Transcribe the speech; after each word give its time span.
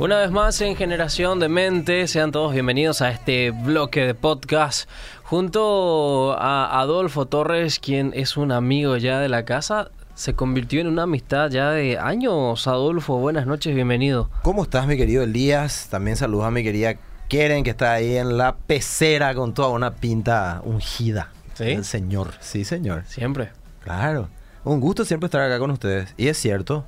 Una 0.00 0.16
vez 0.16 0.30
más 0.30 0.58
en 0.62 0.76
Generación 0.76 1.40
de 1.40 1.50
Mente, 1.50 2.06
sean 2.06 2.32
todos 2.32 2.54
bienvenidos 2.54 3.02
a 3.02 3.10
este 3.10 3.50
bloque 3.50 4.06
de 4.06 4.14
podcast 4.14 4.88
junto 5.24 6.32
a 6.38 6.80
Adolfo 6.80 7.26
Torres, 7.26 7.78
quien 7.78 8.12
es 8.14 8.38
un 8.38 8.50
amigo 8.50 8.96
ya 8.96 9.20
de 9.20 9.28
la 9.28 9.44
casa. 9.44 9.90
Se 10.14 10.32
convirtió 10.32 10.80
en 10.80 10.86
una 10.86 11.02
amistad 11.02 11.50
ya 11.50 11.72
de 11.72 11.98
años. 11.98 12.66
Adolfo, 12.66 13.18
buenas 13.18 13.46
noches, 13.46 13.74
bienvenido. 13.74 14.30
¿Cómo 14.40 14.62
estás, 14.62 14.86
mi 14.86 14.96
querido 14.96 15.22
Elías? 15.22 15.88
También 15.90 16.16
saludos 16.16 16.46
a 16.46 16.50
mi 16.50 16.62
querida 16.62 16.94
Keren, 17.28 17.62
que 17.62 17.68
está 17.68 17.92
ahí 17.92 18.16
en 18.16 18.38
la 18.38 18.56
pecera 18.56 19.34
con 19.34 19.52
toda 19.52 19.68
una 19.68 19.96
pinta 19.96 20.62
ungida. 20.64 21.28
¿Sí? 21.52 21.72
El 21.72 21.84
señor. 21.84 22.32
Sí, 22.40 22.64
señor. 22.64 23.04
Siempre. 23.06 23.50
Claro. 23.84 24.30
Un 24.64 24.80
gusto 24.80 25.04
siempre 25.04 25.26
estar 25.26 25.42
acá 25.42 25.58
con 25.58 25.70
ustedes. 25.70 26.14
Y 26.16 26.28
es 26.28 26.38
cierto, 26.38 26.86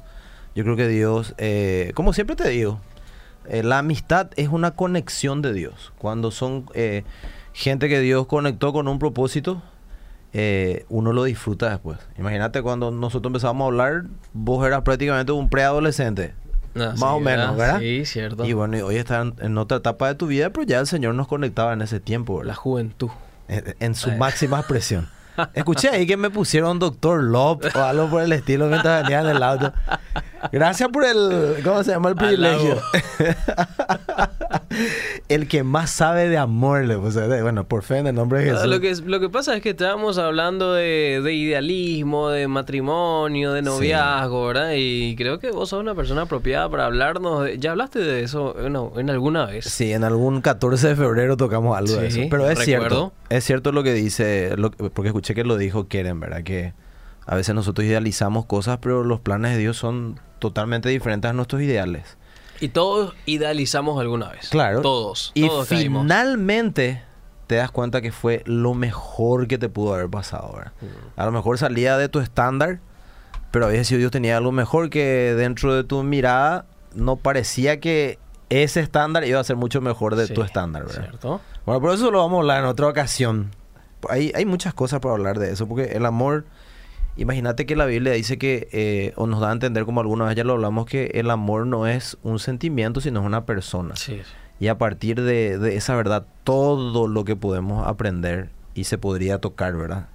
yo 0.55 0.65
creo 0.65 0.77
que 0.77 0.89
Dios, 0.89 1.35
eh, 1.37 1.93
como 1.95 2.15
siempre 2.15 2.37
te 2.37 2.49
digo, 2.49 2.81
eh, 3.49 3.63
la 3.63 3.79
amistad 3.79 4.31
es 4.37 4.49
una 4.49 4.73
conexión 4.73 5.43
de 5.43 5.53
Dios. 5.53 5.93
Cuando 5.99 6.31
son 6.31 6.67
eh, 6.75 7.05
gente 7.53 7.89
que 7.89 8.01
Dios 8.01 8.27
conectó 8.27 8.73
con 8.73 8.89
un 8.89 8.99
propósito, 8.99 9.63
eh, 10.33 10.87
uno 10.89 11.13
lo 11.13 11.25
disfruta 11.25 11.71
después. 11.71 11.99
Imagínate 12.19 12.63
cuando 12.63 12.91
nosotros 12.91 13.31
empezamos 13.31 13.65
a 13.65 13.67
hablar, 13.67 14.05
vos 14.33 14.67
eras 14.67 14.83
prácticamente 14.83 15.33
un 15.33 15.49
preadolescente. 15.49 16.35
Ah, 16.75 16.95
Más 16.97 16.99
sí, 16.99 17.05
o 17.07 17.21
menos, 17.21 17.57
¿verdad? 17.57 17.81
Sí, 17.81 18.07
cierto. 18.07 18.47
Y 18.47 18.55
bueno, 18.55 18.79
y 18.79 18.81
hoy 18.81 18.97
estás 18.97 19.33
en, 19.41 19.59
otra 19.59 19.79
etapa 19.79 20.09
de 20.09 20.15
tu 20.15 20.27
vida, 20.27 20.51
pero 20.51 20.67
ya 20.67 20.81
el 20.81 20.87
Señor 20.87 21.15
nos 21.15 21.29
conectaba 21.29 21.75
en 21.75 21.83
ese 21.83 22.01
tiempo, 22.01 22.43
La 22.43 22.55
juventud. 22.55 23.11
En, 23.49 23.75
en 23.81 23.95
su 23.95 24.11
máxima 24.13 24.59
expresión. 24.59 25.09
Escuché 25.55 25.91
ahí 25.91 26.07
que 26.07 26.17
me 26.17 26.31
pusieron 26.31 26.79
Doctor 26.79 27.23
Love 27.23 27.75
o 27.75 27.81
algo 27.81 28.09
por 28.09 28.23
el 28.23 28.33
estilo 28.33 28.67
mientras 28.67 29.03
venía 29.03 29.21
en 29.21 29.29
el 29.29 29.43
auto. 29.43 29.73
Gracias 30.51 30.89
por 30.91 31.05
el, 31.05 31.61
¿cómo 31.65 31.83
se 31.85 31.93
llama? 31.93 32.11
El 32.11 32.17
privilegio. 32.17 32.81
el 35.35 35.49
que 35.49 35.63
más 35.63 35.91
sabe 35.91 36.29
de 36.29 36.37
amor, 36.39 36.85
le 36.85 36.97
puse. 36.99 37.21
de- 37.23 37.43
Bueno, 37.43 37.65
por 37.65 37.83
fe 37.83 37.99
en 37.99 38.07
el 38.09 38.15
nombre 38.15 38.39
de 38.41 38.45
Jesús. 38.47 38.61
Ah, 38.63 38.67
Lo 38.67 38.81
que, 38.81 38.95
lo 39.07 39.21
que 39.21 39.29
pasa 39.29 39.57
es 39.57 39.63
que 39.63 39.71
estábamos 39.71 40.19
hablando 40.19 40.73
de, 40.75 41.21
de 41.23 41.33
idealismo, 41.33 42.29
de 42.31 42.49
matrimonio, 42.49 43.53
de 43.53 43.63
noviazgo, 43.63 44.47
¿verdad? 44.47 44.73
Y 44.77 45.15
creo 45.17 45.39
que 45.39 45.51
vos 45.51 45.69
sos 45.71 45.81
una 45.81 45.95
persona 45.95 46.23
apropiada 46.23 46.69
para 46.69 46.87
hablarnos. 46.87 47.45
de- 47.45 47.59
¿Ya 47.59 47.73
hablaste 47.73 47.99
de 48.01 48.23
eso 48.23 48.55
en, 48.59 48.77
en 49.01 49.11
alguna 49.11 49.47
vez? 49.47 49.65
Sí, 49.67 49.93
en 49.93 50.05
algún 50.05 50.41
14 50.41 50.89
de 50.89 50.97
febrero 50.97 51.37
tocamos 51.37 51.77
algo 51.77 51.95
de 51.97 52.11
Sí, 52.11 52.21
eso. 52.23 52.29
Pero 52.31 52.49
es 52.51 52.59
recuerdo. 52.59 52.65
cierto. 52.65 53.13
Es 53.31 53.45
cierto 53.45 53.73
lo 53.73 53.83
que 53.83 53.93
dice, 53.95 54.55
lo- 54.57 54.71
porque 54.71 55.09
escuché 55.09 55.35
que 55.35 55.45
lo 55.45 55.57
dijo 55.57 55.89
Keren, 55.89 56.21
¿verdad? 56.21 56.43
Que 56.43 56.73
a 57.27 57.37
veces 57.37 57.55
nosotros 57.55 57.87
idealizamos 57.87 58.47
cosas, 58.47 58.79
pero 58.83 59.05
los 59.05 59.21
planes 59.21 59.53
de 59.53 59.59
Dios 59.59 59.77
son 59.77 60.19
totalmente 60.39 60.89
diferentes 60.89 61.31
a 61.31 61.33
nuestros 61.33 61.63
ideales. 61.63 62.17
Y 62.63 62.69
todos 62.69 63.15
idealizamos 63.27 64.01
alguna 64.01 64.29
vez. 64.29 64.49
Claro. 64.51 64.83
Todos. 64.83 65.33
Y 65.35 65.47
todos 65.49 65.69
caímos. 65.69 66.03
finalmente 66.03 67.03
te 67.49 67.57
das 67.57 67.73
cuenta 67.73 68.01
que 68.01 68.13
fue 68.13 68.43
lo 68.47 68.73
mejor 68.75 69.49
que 69.49 69.59
te 69.59 69.69
pudo 69.69 69.95
haber 69.95 70.09
pasado, 70.09 70.53
¿verdad? 70.55 70.73
Mm. 70.81 71.21
A 71.21 71.27
lo 71.27 71.33
mejor 71.33 71.59
salía 71.59 71.97
de 71.97 72.09
tu 72.09 72.21
estándar, 72.21 72.79
pero 73.51 73.67
a 73.67 73.69
veces 73.69 73.89
si 73.89 73.97
Dios 73.97 74.13
tenía 74.13 74.37
algo 74.37 74.53
mejor 74.53 74.91
que 74.91 75.35
dentro 75.37 75.75
de 75.75 75.83
tu 75.83 76.03
mirada 76.05 76.67
no 76.95 77.17
parecía 77.17 77.81
que 77.81 78.19
ese 78.49 78.81
estándar 78.81 79.25
iba 79.25 79.41
a 79.41 79.45
ser 79.45 79.57
mucho 79.57 79.81
mejor 79.81 80.15
de 80.15 80.29
Sí, 80.29 80.35
tu 80.35 80.43
estándar, 80.43 80.85
¿verdad? 80.87 81.09
¿Cierto? 81.09 81.41
Bueno, 81.67 81.81
pero 81.81 81.95
eso 81.95 82.11
lo 82.11 82.19
vamos 82.21 82.37
a 82.37 82.41
hablar 82.43 82.61
en 82.61 82.67
otra 82.67 82.87
ocasión. 82.87 83.51
Hay, 84.09 84.31
hay 84.35 84.45
muchas 84.45 84.73
cosas 84.73 85.01
para 85.01 85.15
hablar 85.15 85.39
de 85.39 85.51
eso, 85.53 85.67
porque 85.67 85.85
el 85.97 86.07
amor, 86.07 86.45
imagínate 87.17 87.67
que 87.67 87.77
la 87.77 87.87
Biblia 87.87 88.13
dice 88.13 88.39
que, 88.39 88.69
eh, 88.73 89.13
o 89.17 89.27
nos 89.27 89.41
da 89.41 89.51
a 89.51 89.53
entender 89.53 89.85
como 89.85 90.01
alguna 90.01 90.27
vez 90.27 90.37
ya 90.37 90.45
lo 90.45 90.55
hablamos, 90.55 90.87
que 90.87 91.13
el 91.15 91.31
amor 91.31 91.67
no 91.67 91.87
es 91.87 92.19
un 92.23 92.39
sentimiento, 92.39 93.01
sino 93.01 93.21
es 93.21 93.27
una 93.27 93.45
persona. 93.45 93.97
Sí. 93.97 94.23
Y 94.61 94.69
a 94.69 94.79
partir 94.79 95.21
de, 95.21 95.59
de 95.59 95.77
esa 95.77 95.97
verdad, 95.97 96.27
todo 96.45 97.09
lo 97.09 97.25
que 97.25 97.37
podemos 97.37 97.87
aprender 97.87 98.51
y 98.75 98.85
se 98.85 98.99
podría 98.99 99.39
tocar, 99.39 99.77
¿verdad? 99.77 100.09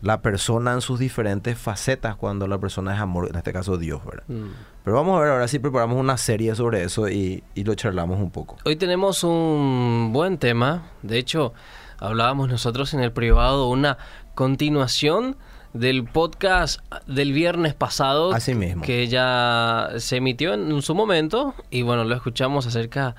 La 0.00 0.20
persona 0.20 0.74
en 0.74 0.80
sus 0.80 0.98
diferentes 0.98 1.56
facetas 1.56 2.16
cuando 2.16 2.46
la 2.46 2.58
persona 2.58 2.94
es 2.94 3.00
amor, 3.00 3.28
en 3.30 3.36
este 3.36 3.52
caso 3.52 3.78
Dios, 3.78 4.04
¿verdad? 4.04 4.24
Mm. 4.28 4.50
Pero 4.82 4.96
vamos 4.96 5.16
a 5.16 5.22
ver 5.22 5.32
ahora 5.32 5.48
si 5.48 5.58
preparamos 5.58 5.98
una 5.98 6.18
serie 6.18 6.54
sobre 6.54 6.82
eso 6.82 7.08
y, 7.08 7.42
y 7.54 7.64
lo 7.64 7.74
charlamos 7.74 8.20
un 8.20 8.30
poco. 8.30 8.56
Hoy 8.64 8.76
tenemos 8.76 9.24
un 9.24 10.10
buen 10.12 10.36
tema. 10.36 10.90
De 11.02 11.16
hecho, 11.16 11.54
hablábamos 11.98 12.50
nosotros 12.50 12.92
en 12.92 13.00
el 13.00 13.12
privado 13.12 13.68
una 13.70 13.96
continuación 14.34 15.36
del 15.74 16.04
podcast 16.04 16.80
del 17.06 17.32
viernes 17.32 17.74
pasado. 17.74 18.32
Así 18.32 18.54
mismo. 18.54 18.82
Que 18.82 19.06
ya 19.08 19.90
se 19.98 20.16
emitió 20.16 20.54
en 20.54 20.80
su 20.80 20.94
momento. 20.94 21.54
Y 21.70 21.82
bueno, 21.82 22.04
lo 22.04 22.14
escuchamos 22.14 22.66
acerca 22.66 23.14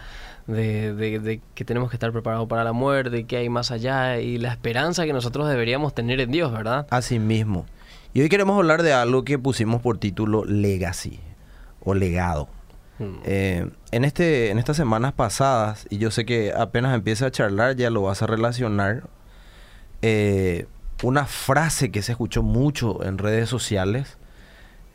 de, 0.48 0.94
de- 0.94 1.20
de 1.20 1.42
que 1.54 1.66
tenemos 1.66 1.90
que 1.90 1.96
estar 1.98 2.12
preparados 2.12 2.48
para 2.48 2.64
la 2.64 2.72
muerte, 2.74 3.26
que 3.26 3.38
hay 3.38 3.50
más 3.50 3.72
allá 3.72 4.20
y 4.20 4.38
la 4.40 4.50
esperanza 4.52 5.06
que 5.06 5.14
nosotros 5.14 5.48
deberíamos 5.50 5.94
tener 5.94 6.20
en 6.20 6.32
Dios, 6.32 6.52
¿verdad? 6.52 6.88
Así 6.90 7.20
mismo. 7.20 7.66
Y 8.14 8.22
hoy 8.22 8.30
queremos 8.30 8.58
hablar 8.58 8.82
de 8.82 8.94
algo 8.94 9.24
que 9.26 9.38
pusimos 9.38 9.82
por 9.82 9.98
título 9.98 10.46
Legacy 10.46 11.20
o 11.82 11.94
legado. 11.94 12.48
Mm. 13.00 13.16
Eh, 13.26 13.70
en, 13.92 14.06
este, 14.06 14.52
en 14.52 14.58
estas 14.58 14.78
semanas 14.78 15.12
pasadas, 15.12 15.86
y 15.90 15.98
yo 15.98 16.10
sé 16.12 16.26
que 16.26 16.54
apenas 16.56 16.96
empieza 16.96 17.26
a 17.26 17.32
charlar, 17.32 17.76
ya 17.76 17.90
lo 17.90 18.04
vas 18.04 18.22
a 18.22 18.28
relacionar, 18.28 19.04
eh, 20.02 20.68
una 21.04 21.26
frase 21.26 21.92
que 21.92 22.02
se 22.02 22.14
escuchó 22.14 22.44
mucho 22.44 23.04
en 23.04 23.18
redes 23.18 23.50
sociales, 23.50 24.18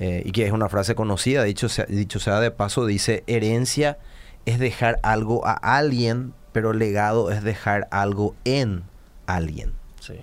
eh, 0.03 0.22
y 0.25 0.33
que 0.33 0.47
es 0.47 0.53
una 0.53 0.71
frase 0.71 0.94
conocida, 0.94 1.44
dicho 1.44 1.69
sea, 1.69 1.84
dicho 1.84 2.21
sea 2.21 2.41
de 2.41 2.50
paso, 2.50 2.87
dice, 2.87 3.22
herencia 3.27 3.99
es 4.47 4.59
dejar 4.59 4.99
algo 5.03 5.47
a 5.47 5.53
alguien, 5.53 6.33
pero 6.53 6.72
legado 6.72 7.31
es 7.31 7.44
dejar 7.44 7.87
algo 7.91 8.34
en 8.47 8.83
alguien. 9.27 9.75
Sí. 10.00 10.15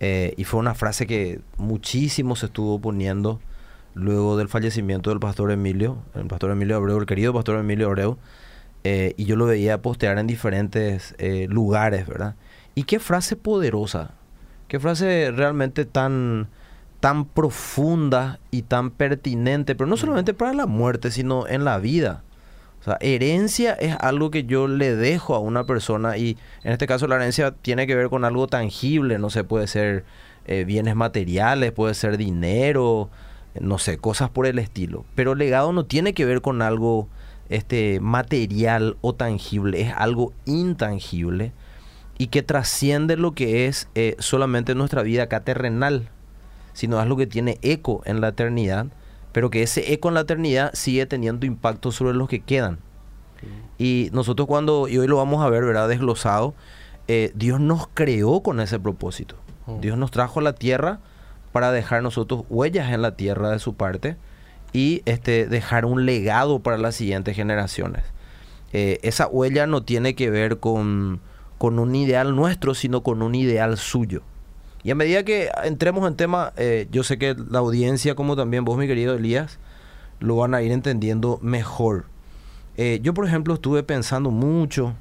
Eh, 0.00 0.32
y 0.38 0.44
fue 0.44 0.60
una 0.60 0.74
frase 0.74 1.06
que 1.06 1.42
muchísimo 1.58 2.36
se 2.36 2.46
estuvo 2.46 2.80
poniendo 2.80 3.38
luego 3.94 4.38
del 4.38 4.48
fallecimiento 4.48 5.10
del 5.10 5.20
pastor 5.20 5.52
Emilio, 5.52 5.98
el 6.14 6.26
pastor 6.26 6.50
Emilio 6.50 6.76
Abreu, 6.76 6.98
el 6.98 7.04
querido 7.04 7.34
pastor 7.34 7.58
Emilio 7.58 7.88
Abreu. 7.88 8.16
eh, 8.82 9.12
y 9.18 9.26
yo 9.26 9.36
lo 9.36 9.44
veía 9.44 9.82
postear 9.82 10.18
en 10.18 10.26
diferentes 10.26 11.14
lugares, 11.48 12.06
¿verdad? 12.06 12.34
Y 12.74 12.84
qué 12.84 12.98
frase 12.98 13.36
poderosa, 13.36 14.14
qué 14.72 14.80
frase 14.80 15.30
realmente 15.36 15.84
tan, 15.84 16.48
tan 16.98 17.26
profunda 17.26 18.40
y 18.50 18.62
tan 18.62 18.90
pertinente, 18.90 19.74
pero 19.74 19.86
no 19.86 19.98
solamente 19.98 20.32
para 20.32 20.54
la 20.54 20.64
muerte, 20.64 21.10
sino 21.10 21.46
en 21.46 21.66
la 21.66 21.76
vida. 21.76 22.22
O 22.80 22.84
sea, 22.84 22.96
herencia 23.02 23.74
es 23.74 23.94
algo 24.00 24.30
que 24.30 24.44
yo 24.44 24.68
le 24.68 24.96
dejo 24.96 25.34
a 25.34 25.40
una 25.40 25.64
persona 25.64 26.16
y 26.16 26.38
en 26.64 26.72
este 26.72 26.86
caso 26.86 27.06
la 27.06 27.16
herencia 27.16 27.50
tiene 27.50 27.86
que 27.86 27.94
ver 27.94 28.08
con 28.08 28.24
algo 28.24 28.46
tangible, 28.46 29.18
no 29.18 29.28
sé, 29.28 29.44
puede 29.44 29.66
ser 29.66 30.06
eh, 30.46 30.64
bienes 30.64 30.96
materiales, 30.96 31.72
puede 31.72 31.92
ser 31.92 32.16
dinero, 32.16 33.10
no 33.60 33.76
sé, 33.76 33.98
cosas 33.98 34.30
por 34.30 34.46
el 34.46 34.58
estilo. 34.58 35.04
Pero 35.14 35.34
legado 35.34 35.74
no 35.74 35.84
tiene 35.84 36.14
que 36.14 36.24
ver 36.24 36.40
con 36.40 36.62
algo 36.62 37.10
este 37.50 38.00
material 38.00 38.96
o 39.02 39.14
tangible, 39.14 39.82
es 39.82 39.92
algo 39.94 40.32
intangible 40.46 41.52
y 42.22 42.28
que 42.28 42.44
trasciende 42.44 43.16
lo 43.16 43.32
que 43.32 43.66
es 43.66 43.88
eh, 43.96 44.14
solamente 44.20 44.76
nuestra 44.76 45.02
vida 45.02 45.24
acá 45.24 45.40
terrenal, 45.40 46.08
sino 46.72 47.02
es 47.02 47.08
lo 47.08 47.16
que 47.16 47.26
tiene 47.26 47.58
eco 47.62 48.00
en 48.04 48.20
la 48.20 48.28
eternidad, 48.28 48.86
pero 49.32 49.50
que 49.50 49.64
ese 49.64 49.92
eco 49.92 50.06
en 50.06 50.14
la 50.14 50.20
eternidad 50.20 50.70
sigue 50.72 51.04
teniendo 51.06 51.46
impacto 51.46 51.90
sobre 51.90 52.14
los 52.14 52.28
que 52.28 52.38
quedan. 52.38 52.78
Y 53.76 54.08
nosotros 54.12 54.46
cuando, 54.46 54.86
y 54.86 54.98
hoy 54.98 55.08
lo 55.08 55.16
vamos 55.16 55.44
a 55.44 55.50
ver, 55.50 55.64
¿verdad? 55.64 55.88
Desglosado, 55.88 56.54
eh, 57.08 57.32
Dios 57.34 57.58
nos 57.58 57.88
creó 57.92 58.40
con 58.40 58.60
ese 58.60 58.78
propósito. 58.78 59.34
Mm. 59.66 59.80
Dios 59.80 59.98
nos 59.98 60.12
trajo 60.12 60.38
a 60.38 60.44
la 60.44 60.52
tierra 60.52 61.00
para 61.50 61.72
dejar 61.72 62.04
nosotros 62.04 62.44
huellas 62.48 62.92
en 62.92 63.02
la 63.02 63.16
tierra 63.16 63.50
de 63.50 63.58
su 63.58 63.74
parte 63.74 64.16
y 64.72 65.02
este, 65.06 65.48
dejar 65.48 65.86
un 65.86 66.06
legado 66.06 66.60
para 66.60 66.78
las 66.78 66.94
siguientes 66.94 67.34
generaciones. 67.34 68.04
Eh, 68.72 69.00
esa 69.02 69.26
huella 69.26 69.66
no 69.66 69.82
tiene 69.82 70.14
que 70.14 70.30
ver 70.30 70.60
con, 70.60 71.20
con 71.62 71.78
un 71.78 71.94
ideal 71.94 72.34
nuestro, 72.34 72.74
sino 72.74 73.04
con 73.04 73.22
un 73.22 73.36
ideal 73.36 73.78
suyo. 73.78 74.22
Y 74.82 74.90
a 74.90 74.96
medida 74.96 75.22
que 75.22 75.48
entremos 75.62 76.08
en 76.08 76.16
tema, 76.16 76.52
eh, 76.56 76.88
yo 76.90 77.04
sé 77.04 77.18
que 77.18 77.36
la 77.36 77.60
audiencia, 77.60 78.16
como 78.16 78.34
también 78.34 78.64
vos, 78.64 78.76
mi 78.76 78.88
querido 78.88 79.14
Elías, 79.14 79.60
lo 80.18 80.34
van 80.34 80.54
a 80.56 80.62
ir 80.62 80.72
entendiendo 80.72 81.38
mejor. 81.40 82.06
Eh, 82.76 82.98
yo, 83.04 83.14
por 83.14 83.28
ejemplo, 83.28 83.54
estuve 83.54 83.84
pensando 83.84 84.32
mucho. 84.32 84.96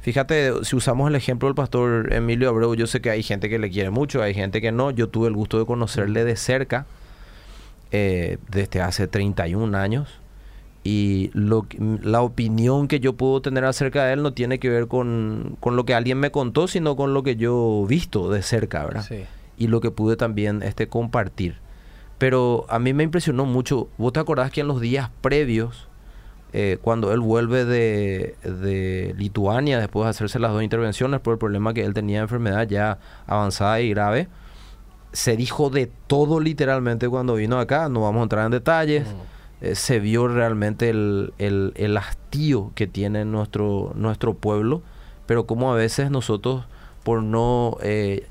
Fíjate, 0.00 0.64
si 0.64 0.76
usamos 0.76 1.10
el 1.10 1.14
ejemplo 1.14 1.46
del 1.46 1.54
pastor 1.54 2.10
Emilio 2.10 2.48
Abreu, 2.48 2.74
yo 2.74 2.86
sé 2.86 3.02
que 3.02 3.10
hay 3.10 3.22
gente 3.22 3.50
que 3.50 3.58
le 3.58 3.68
quiere 3.68 3.90
mucho, 3.90 4.22
hay 4.22 4.32
gente 4.32 4.62
que 4.62 4.72
no. 4.72 4.90
Yo 4.90 5.10
tuve 5.10 5.28
el 5.28 5.34
gusto 5.34 5.58
de 5.58 5.66
conocerle 5.66 6.24
de 6.24 6.36
cerca 6.36 6.86
eh, 7.92 8.38
desde 8.50 8.80
hace 8.80 9.08
31 9.08 9.76
años. 9.76 10.08
Y 10.84 11.30
lo, 11.34 11.66
la 12.02 12.22
opinión 12.22 12.88
que 12.88 13.00
yo 13.00 13.14
puedo 13.14 13.42
tener 13.42 13.64
acerca 13.64 14.04
de 14.04 14.14
él 14.14 14.22
no 14.22 14.32
tiene 14.32 14.58
que 14.58 14.70
ver 14.70 14.86
con, 14.86 15.56
con 15.60 15.76
lo 15.76 15.84
que 15.84 15.94
alguien 15.94 16.18
me 16.18 16.30
contó, 16.30 16.68
sino 16.68 16.96
con 16.96 17.12
lo 17.12 17.22
que 17.22 17.36
yo 17.36 17.84
visto 17.86 18.30
de 18.30 18.42
cerca, 18.42 18.84
¿verdad? 18.84 19.04
Sí. 19.06 19.24
y 19.58 19.66
lo 19.66 19.80
que 19.80 19.90
pude 19.90 20.16
también 20.16 20.62
este, 20.62 20.88
compartir. 20.88 21.56
Pero 22.16 22.64
a 22.68 22.78
mí 22.78 22.92
me 22.94 23.04
impresionó 23.04 23.44
mucho. 23.44 23.88
¿Vos 23.98 24.12
te 24.12 24.20
acordás 24.20 24.50
que 24.50 24.60
en 24.60 24.68
los 24.68 24.80
días 24.80 25.10
previos 25.20 25.88
eh, 26.52 26.78
cuando 26.80 27.12
él 27.12 27.20
vuelve 27.20 27.66
de, 27.66 28.36
de, 28.42 29.14
Lituania 29.18 29.78
después 29.78 30.04
de 30.04 30.10
hacerse 30.10 30.38
las 30.38 30.52
dos 30.52 30.62
intervenciones 30.62 31.20
por 31.20 31.34
el 31.34 31.38
problema 31.38 31.74
que 31.74 31.84
él 31.84 31.92
tenía 31.92 32.18
de 32.18 32.22
enfermedad 32.22 32.66
ya 32.66 32.98
avanzada 33.26 33.80
y 33.80 33.90
grave, 33.90 34.28
se 35.12 35.36
dijo 35.36 35.68
de 35.68 35.90
todo 36.06 36.40
literalmente 36.40 37.06
cuando 37.08 37.34
vino 37.34 37.58
acá, 37.58 37.90
no 37.90 38.02
vamos 38.02 38.20
a 38.20 38.22
entrar 38.22 38.44
en 38.46 38.52
detalles, 38.52 39.06
eh, 39.60 39.74
se 39.74 40.00
vio 40.00 40.28
realmente 40.28 40.90
el, 40.90 41.32
el, 41.38 41.72
el, 41.76 41.96
hastío 41.96 42.72
que 42.74 42.86
tiene 42.86 43.24
nuestro, 43.24 43.92
nuestro 43.94 44.34
pueblo, 44.34 44.82
pero 45.26 45.46
como 45.46 45.72
a 45.72 45.76
veces 45.76 46.10
nosotros 46.10 46.64
por 47.02 47.22
no 47.22 47.76
eh, 47.82 48.26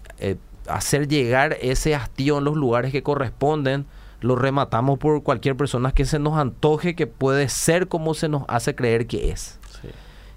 hacer 0.68 1.08
llegar 1.08 1.58
ese 1.62 1.96
hastío 1.96 2.38
en 2.38 2.44
los 2.44 2.56
lugares 2.56 2.92
que 2.92 3.04
corresponden, 3.04 3.86
lo 4.22 4.36
rematamos 4.36 4.98
por 4.98 5.24
cualquier 5.24 5.56
persona 5.56 5.92
que 5.92 6.06
se 6.06 6.20
nos 6.20 6.38
antoje 6.38 6.96
que 6.96 7.08
puede 7.08 7.50
ser 7.50 7.88
como 7.88 8.14
se 8.14 8.30
nos 8.30 8.44
hace 8.48 8.76
creer 8.76 9.08
que 9.08 9.32
es. 9.32 9.60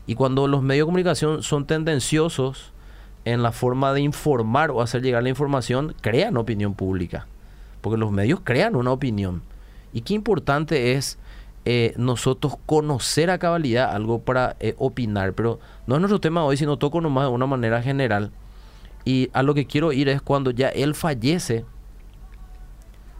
Y 0.06 0.14
cuando 0.14 0.48
los 0.48 0.62
medios 0.62 0.86
de 0.86 0.88
comunicación 0.88 1.42
son 1.42 1.66
tendenciosos 1.66 2.72
en 3.24 3.42
la 3.42 3.52
forma 3.52 3.92
de 3.92 4.00
informar 4.00 4.70
o 4.70 4.80
hacer 4.82 5.02
llegar 5.02 5.22
la 5.22 5.28
información, 5.28 5.94
crean 6.00 6.36
opinión 6.36 6.74
pública. 6.74 7.26
Porque 7.80 7.98
los 7.98 8.10
medios 8.10 8.40
crean 8.42 8.76
una 8.76 8.92
opinión. 8.92 9.42
Y 9.92 10.02
qué 10.02 10.14
importante 10.14 10.92
es 10.92 11.18
eh, 11.64 11.92
nosotros 11.96 12.54
conocer 12.64 13.30
a 13.30 13.38
cabalidad 13.38 13.94
algo 13.94 14.20
para 14.20 14.56
eh, 14.60 14.74
opinar. 14.78 15.34
Pero 15.34 15.60
no 15.86 15.96
es 15.96 16.00
nuestro 16.00 16.20
tema 16.20 16.44
hoy, 16.44 16.56
sino 16.56 16.78
toco 16.78 17.00
nomás 17.00 17.24
de 17.24 17.30
una 17.30 17.46
manera 17.46 17.82
general. 17.82 18.30
Y 19.04 19.30
a 19.32 19.42
lo 19.42 19.54
que 19.54 19.66
quiero 19.66 19.92
ir 19.92 20.08
es 20.08 20.22
cuando 20.22 20.50
ya 20.50 20.68
él 20.68 20.94
fallece, 20.94 21.64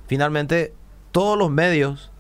finalmente 0.07 0.75
todos 1.13 1.39
los 1.39 1.51
medios 1.51 2.11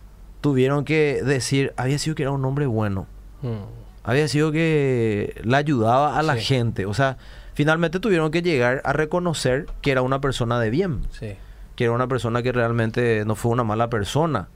tuvieron 0.40 0.84
que 0.84 1.22
decir, 1.24 1.72
había 1.76 1.98
sido 1.98 2.16
que 2.16 2.22
era 2.22 2.32
un 2.32 2.44
hombre 2.44 2.66
bueno. 2.66 3.06
Mm. 3.42 3.80
Había 4.02 4.28
sido 4.28 4.50
que 4.50 5.40
le 5.44 5.56
ayudaba 5.56 6.18
a 6.18 6.22
la 6.22 6.36
gente. 6.36 6.86
O 6.86 6.94
sea, 6.94 7.18
finalmente 7.54 8.00
tuvieron 8.00 8.30
que 8.30 8.42
llegar 8.42 8.80
a 8.84 8.92
reconocer 8.92 9.66
que 9.82 9.90
era 9.90 10.02
una 10.02 10.20
persona 10.20 10.58
de 10.58 10.70
bien. 10.70 11.02
Que 11.80 11.84
era 11.84 11.94
una 11.94 12.08
persona 12.08 12.42
que 12.42 12.52
realmente 12.52 13.24
no 13.24 13.34
fue 13.36 13.52
una 13.52 13.64
mala 13.64 13.88
persona. 13.88 14.48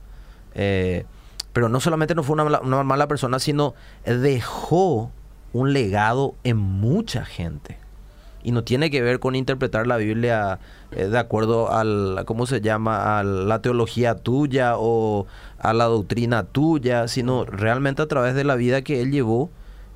Eh, 0.55 1.06
pero 1.55 1.71
no 1.71 1.81
solamente 1.81 2.15
no 2.15 2.23
fue 2.23 2.37
una 2.37 2.85
mala 2.85 3.09
persona, 3.09 3.38
sino 3.38 3.73
dejó 4.05 5.11
un 5.55 5.73
legado 5.73 6.35
en 6.44 6.59
mucha 6.59 7.25
gente 7.25 7.79
y 8.43 8.53
no 8.53 8.62
tiene 8.62 8.91
que 8.91 9.00
ver 9.00 9.21
con 9.21 9.37
interpretar 9.37 9.87
la 9.87 9.97
Biblia 9.97 10.59
eh, 10.91 11.06
de 11.06 11.19
acuerdo 11.19 11.73
al, 11.73 12.25
¿cómo 12.26 12.44
se 12.44 12.61
llama?, 12.61 13.19
a 13.19 13.25
la 13.25 13.62
teología 13.62 14.17
tuya 14.17 14.75
o 14.76 15.26
a 15.59 15.73
la 15.73 15.87
doctrina 15.87 16.44
tuya, 16.44 17.09
sino 17.09 17.47
realmente 17.47 18.03
a 18.03 18.06
través 18.06 18.35
de 18.35 18.44
la 18.44 18.55
vida 18.55 18.82
que 18.82 19.00
él 19.00 19.12
llevó 19.12 19.49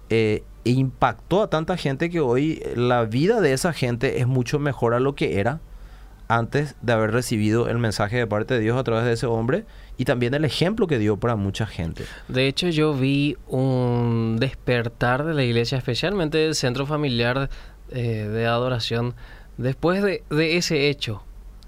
eh, 0.09 0.45
e 0.65 0.71
impactó 0.71 1.43
a 1.43 1.51
tanta 1.51 1.77
gente 1.77 2.09
que 2.09 2.21
hoy 2.21 2.63
la 2.75 3.05
vida 3.05 3.43
de 3.43 3.53
esa 3.53 3.75
gente 3.75 4.23
es 4.23 4.27
mucho 4.27 4.59
mejor 4.59 4.95
a 4.95 5.01
lo 5.01 5.15
que 5.15 5.41
era 5.41 5.61
antes 6.29 6.77
de 6.83 6.93
haber 6.93 7.11
recibido 7.11 7.69
el 7.69 7.79
mensaje 7.79 8.19
de 8.19 8.27
parte 8.27 8.55
de 8.55 8.61
Dios 8.61 8.79
a 8.79 8.85
través 8.85 9.05
de 9.05 9.15
ese 9.15 9.27
hombre 9.27 9.65
y 9.97 10.05
también 10.05 10.35
el 10.35 10.45
ejemplo 10.45 10.87
que 10.87 10.99
dio 10.99 11.17
para 11.17 11.37
mucha 11.37 11.67
gente. 11.67 12.05
De 12.29 12.47
hecho, 12.47 12.69
yo 12.69 12.95
vi 12.95 13.37
un 13.49 14.37
despertar 14.39 15.25
de 15.25 15.35
la 15.35 15.43
iglesia, 15.43 15.79
especialmente 15.79 16.39
del 16.39 16.55
centro 16.55 16.87
familiar 16.87 17.51
eh, 17.91 18.29
de 18.31 18.47
adoración 18.47 19.15
después 19.57 20.03
de, 20.03 20.23
ese 20.57 20.91
hecho. 20.91 21.23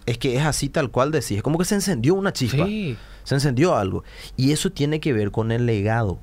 Es 0.06 0.18
que 0.18 0.36
es 0.36 0.44
así 0.44 0.68
tal 0.68 0.90
cual 0.90 1.10
decís, 1.10 1.38
es 1.38 1.42
como 1.42 1.58
que 1.58 1.64
se 1.64 1.74
encendió 1.74 2.14
una 2.14 2.32
chispa, 2.32 2.66
se 2.66 3.34
encendió 3.34 3.76
algo. 3.76 4.04
Y 4.36 4.52
eso 4.52 4.70
tiene 4.70 5.00
que 5.00 5.12
ver 5.12 5.30
con 5.30 5.52
el 5.52 5.66
legado. 5.66 6.18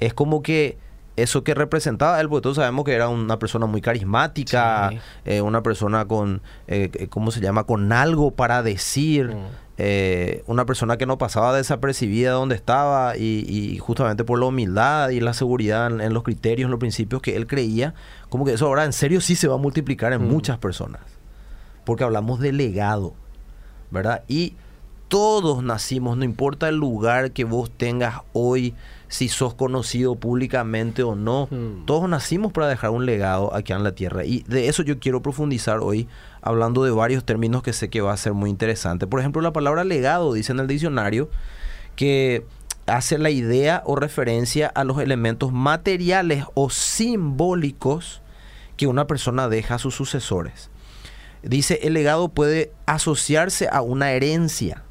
Es 0.00 0.14
como 0.14 0.42
que 0.42 0.78
eso 1.16 1.44
que 1.44 1.54
representaba 1.54 2.20
él, 2.20 2.28
porque 2.28 2.42
todos 2.42 2.56
sabemos 2.56 2.84
que 2.84 2.92
era 2.92 3.08
una 3.08 3.38
persona 3.38 3.66
muy 3.66 3.80
carismática, 3.80 4.90
eh, 5.24 5.40
una 5.40 5.62
persona 5.62 6.06
con, 6.06 6.42
eh, 6.68 7.08
¿cómo 7.10 7.30
se 7.30 7.40
llama? 7.40 7.64
Con 7.64 7.92
algo 7.92 8.30
para 8.32 8.62
decir. 8.62 9.34
Mm. 9.34 9.66
Eh, 9.78 10.42
una 10.46 10.64
persona 10.64 10.96
que 10.96 11.04
no 11.04 11.18
pasaba 11.18 11.54
desapercibida 11.54 12.30
donde 12.30 12.54
estaba 12.54 13.14
y, 13.14 13.76
justamente 13.78 14.24
por 14.24 14.38
la 14.38 14.46
humildad 14.46 15.10
y 15.10 15.20
la 15.20 15.34
seguridad 15.34 16.00
en, 16.00 16.14
los 16.14 16.22
criterios, 16.22 16.64
en 16.64 16.70
los 16.70 16.80
principios 16.80 17.20
que 17.20 17.36
él 17.36 17.46
creía, 17.46 17.92
como 18.30 18.46
que 18.46 18.54
eso 18.54 18.68
ahora 18.68 18.86
en 18.86 18.94
serio 18.94 19.20
sí 19.20 19.36
se 19.36 19.48
va 19.48 19.56
a 19.56 19.58
multiplicar 19.58 20.14
en 20.14 20.22
mm. 20.22 20.30
muchas 20.30 20.56
personas. 20.56 21.02
Porque 21.84 22.04
hablamos 22.04 22.40
de 22.40 22.52
legado, 22.52 23.12
¿verdad? 23.90 24.24
Y 24.28 24.54
todos 25.08 25.62
nacimos, 25.62 26.16
no 26.16 26.24
importa 26.24 26.68
el 26.68 26.76
lugar 26.76 27.32
que 27.32 27.44
vos 27.44 27.70
tengas 27.70 28.22
hoy, 28.32 28.74
si 29.08 29.28
sos 29.28 29.54
conocido 29.54 30.16
públicamente 30.16 31.02
o 31.02 31.14
no, 31.14 31.48
mm. 31.50 31.86
todos 31.86 32.08
nacimos 32.08 32.52
para 32.52 32.68
dejar 32.68 32.90
un 32.90 33.06
legado 33.06 33.54
aquí 33.54 33.72
en 33.72 33.84
la 33.84 33.92
tierra. 33.92 34.24
Y 34.24 34.42
de 34.48 34.68
eso 34.68 34.82
yo 34.82 34.98
quiero 34.98 35.22
profundizar 35.22 35.78
hoy 35.78 36.08
hablando 36.42 36.82
de 36.84 36.90
varios 36.90 37.24
términos 37.24 37.62
que 37.62 37.72
sé 37.72 37.88
que 37.88 38.00
va 38.00 38.12
a 38.12 38.16
ser 38.16 38.32
muy 38.32 38.50
interesante. 38.50 39.06
Por 39.06 39.20
ejemplo, 39.20 39.42
la 39.42 39.52
palabra 39.52 39.84
legado 39.84 40.32
dice 40.32 40.52
en 40.52 40.60
el 40.60 40.66
diccionario 40.66 41.30
que 41.94 42.44
hace 42.86 43.18
la 43.18 43.30
idea 43.30 43.82
o 43.84 43.96
referencia 43.96 44.68
a 44.68 44.84
los 44.84 44.98
elementos 44.98 45.52
materiales 45.52 46.44
o 46.54 46.70
simbólicos 46.70 48.22
que 48.76 48.86
una 48.86 49.06
persona 49.06 49.48
deja 49.48 49.76
a 49.76 49.78
sus 49.78 49.94
sucesores. 49.94 50.70
Dice, 51.42 51.80
el 51.82 51.94
legado 51.94 52.28
puede 52.28 52.72
asociarse 52.86 53.68
a 53.70 53.82
una 53.82 54.12
herencia. 54.12 54.82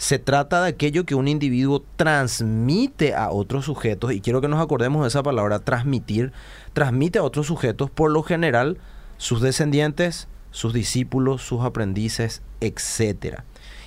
Se 0.00 0.18
trata 0.18 0.62
de 0.62 0.70
aquello 0.70 1.04
que 1.04 1.14
un 1.14 1.28
individuo 1.28 1.84
transmite 1.96 3.14
a 3.14 3.30
otros 3.30 3.66
sujetos, 3.66 4.12
y 4.12 4.22
quiero 4.22 4.40
que 4.40 4.48
nos 4.48 4.58
acordemos 4.58 5.02
de 5.02 5.08
esa 5.08 5.22
palabra, 5.22 5.58
transmitir, 5.58 6.32
transmite 6.72 7.18
a 7.18 7.22
otros 7.22 7.48
sujetos, 7.48 7.90
por 7.90 8.10
lo 8.10 8.22
general, 8.22 8.78
sus 9.18 9.42
descendientes, 9.42 10.26
sus 10.52 10.72
discípulos, 10.72 11.42
sus 11.42 11.60
aprendices, 11.60 12.40
etc. 12.62 13.40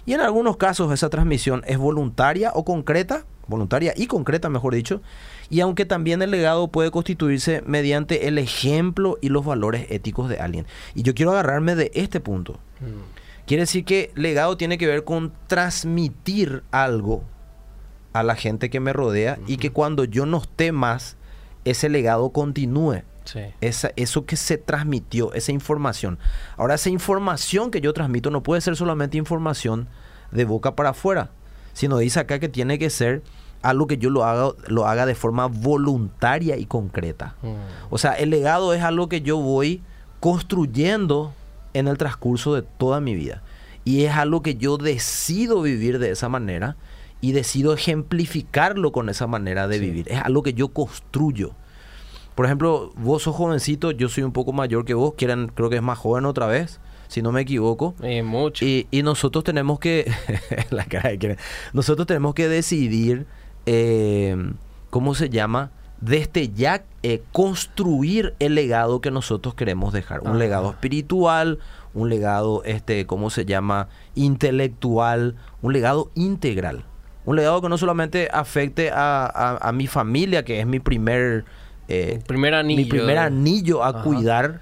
Y 0.06 0.14
en 0.14 0.22
algunos 0.22 0.58
casos 0.58 0.94
esa 0.94 1.10
transmisión 1.10 1.64
es 1.66 1.80
voluntaria 1.80 2.52
o 2.54 2.64
concreta, 2.64 3.26
voluntaria 3.48 3.96
y 3.98 4.06
concreta, 4.06 4.50
mejor 4.50 4.76
dicho, 4.76 5.02
y 5.50 5.62
aunque 5.62 5.86
también 5.86 6.22
el 6.22 6.30
legado 6.30 6.68
puede 6.68 6.92
constituirse 6.92 7.64
mediante 7.66 8.28
el 8.28 8.38
ejemplo 8.38 9.18
y 9.20 9.30
los 9.30 9.44
valores 9.44 9.88
éticos 9.90 10.30
de 10.30 10.38
alguien. 10.38 10.68
Y 10.94 11.02
yo 11.02 11.16
quiero 11.16 11.32
agarrarme 11.32 11.74
de 11.74 11.90
este 11.96 12.20
punto. 12.20 12.60
Mm. 12.82 13.23
Quiere 13.46 13.64
decir 13.64 13.84
que 13.86 14.12
legado 14.16 14.58
tiene 14.58 14.78
que 14.78 14.88
ver 14.88 15.04
con 15.04 15.34
transmitir 15.48 16.64
algo 16.72 17.24
a 18.14 18.24
la 18.24 18.36
gente 18.36 18.70
que 18.70 18.80
me 18.80 18.94
rodea 18.94 19.40
y 19.48 19.58
que 19.58 19.72
cuando 19.72 20.06
yo 20.06 20.26
no 20.26 20.38
esté 20.38 20.72
más, 20.72 21.18
ese 21.66 21.90
legado 21.90 22.30
continúe. 22.32 23.04
Esa, 23.62 23.92
eso 23.96 24.26
que 24.26 24.36
se 24.36 24.58
transmitió, 24.58 25.34
esa 25.34 25.52
información. 25.54 26.20
Ahora, 26.58 26.76
esa 26.76 26.90
información 26.90 27.72
que 27.72 27.80
yo 27.80 27.94
transmito 27.94 28.30
no 28.30 28.44
puede 28.44 28.62
ser 28.62 28.76
solamente 28.76 29.18
información 29.18 29.88
de 30.32 30.44
boca 30.44 30.76
para 30.76 30.90
afuera, 30.90 31.32
sino 31.72 31.98
dice 31.98 32.20
acá 32.20 32.40
que 32.40 32.50
tiene 32.50 32.78
que 32.78 32.90
ser 32.90 33.24
algo 33.62 33.88
que 33.88 33.98
yo 33.98 34.10
lo 34.10 34.26
haga, 34.26 34.52
lo 34.68 34.88
haga 34.88 35.06
de 35.06 35.16
forma 35.16 35.48
voluntaria 35.48 36.58
y 36.58 36.66
concreta. 36.66 37.36
Mm. 37.42 37.56
O 37.90 37.98
sea, 37.98 38.12
el 38.14 38.30
legado 38.30 38.74
es 38.74 38.84
algo 38.84 39.08
que 39.08 39.22
yo 39.22 39.38
voy 39.38 39.82
construyendo 40.20 41.34
en 41.74 41.88
el 41.88 41.98
transcurso 41.98 42.54
de 42.56 42.62
toda 42.62 43.00
mi 43.00 43.16
vida. 43.16 43.42
Y 43.86 44.04
es 44.04 44.14
algo 44.14 44.42
que 44.42 44.56
yo 44.56 44.78
decido 44.78 45.62
vivir 45.62 46.00
de 46.00 46.12
esa 46.12 46.30
manera 46.30 46.78
y 47.22 47.32
decido 47.32 47.74
ejemplificarlo 47.74 48.92
con 48.92 49.10
esa 49.10 49.28
manera 49.28 49.68
de 49.68 49.80
vivir. 49.80 50.10
Es 50.10 50.20
algo 50.20 50.44
que 50.44 50.54
yo 50.54 50.70
construyo. 50.70 51.52
Por 52.36 52.46
ejemplo, 52.46 52.92
vos 52.96 53.24
sos 53.24 53.36
jovencito, 53.36 53.92
yo 53.92 54.10
soy 54.10 54.24
un 54.24 54.32
poco 54.32 54.54
mayor 54.54 54.86
que 54.86 54.94
vos, 54.94 55.14
quieran, 55.16 55.52
creo 55.54 55.70
que 55.70 55.78
es 55.78 55.82
más 55.82 56.00
joven 56.00 56.26
otra 56.26 56.48
vez, 56.48 56.80
si 57.08 57.22
no 57.22 57.32
me 57.32 57.42
equivoco. 57.42 57.94
Y 58.02 58.24
mucho. 58.24 58.66
Y, 58.66 58.88
nosotros 59.04 59.44
tenemos 59.44 59.80
que, 59.80 60.12
la 60.72 60.86
cara 60.86 61.12
de 61.12 61.38
nosotros 61.74 62.08
tenemos 62.08 62.34
que 62.34 62.48
decidir, 62.48 63.28
eh, 63.66 64.36
¿cómo 64.90 65.14
se 65.14 65.30
llama? 65.30 65.72
Desde 66.04 66.50
ya 66.50 66.84
eh, 67.02 67.22
construir 67.32 68.34
el 68.40 68.56
legado 68.56 69.00
que 69.02 69.12
nosotros 69.12 69.56
queremos 69.56 69.94
dejar. 69.94 70.22
Un 70.22 70.40
legado 70.40 70.72
espiritual, 70.72 71.60
un 71.94 72.10
legado, 72.10 72.64
este, 72.66 73.06
¿cómo 73.06 73.30
se 73.30 73.46
llama? 73.46 73.88
Intelectual, 74.16 75.36
un 75.62 75.74
legado 75.74 76.12
integral. 76.16 76.84
Un 77.26 77.38
legado 77.38 77.62
que 77.62 77.70
no 77.70 77.78
solamente 77.78 78.28
afecte 78.34 78.92
a, 78.92 79.60
a 79.62 79.72
mi 79.72 79.88
familia, 79.88 80.44
que 80.44 80.60
es 80.60 80.68
mi 80.68 80.80
primer 80.80 81.46
eh, 81.88 82.22
primer 82.26 82.54
anillo. 82.54 82.78
mi 82.78 82.86
primer 82.86 83.18
anillo 83.18 83.84
a 83.84 84.04
cuidar 84.04 84.62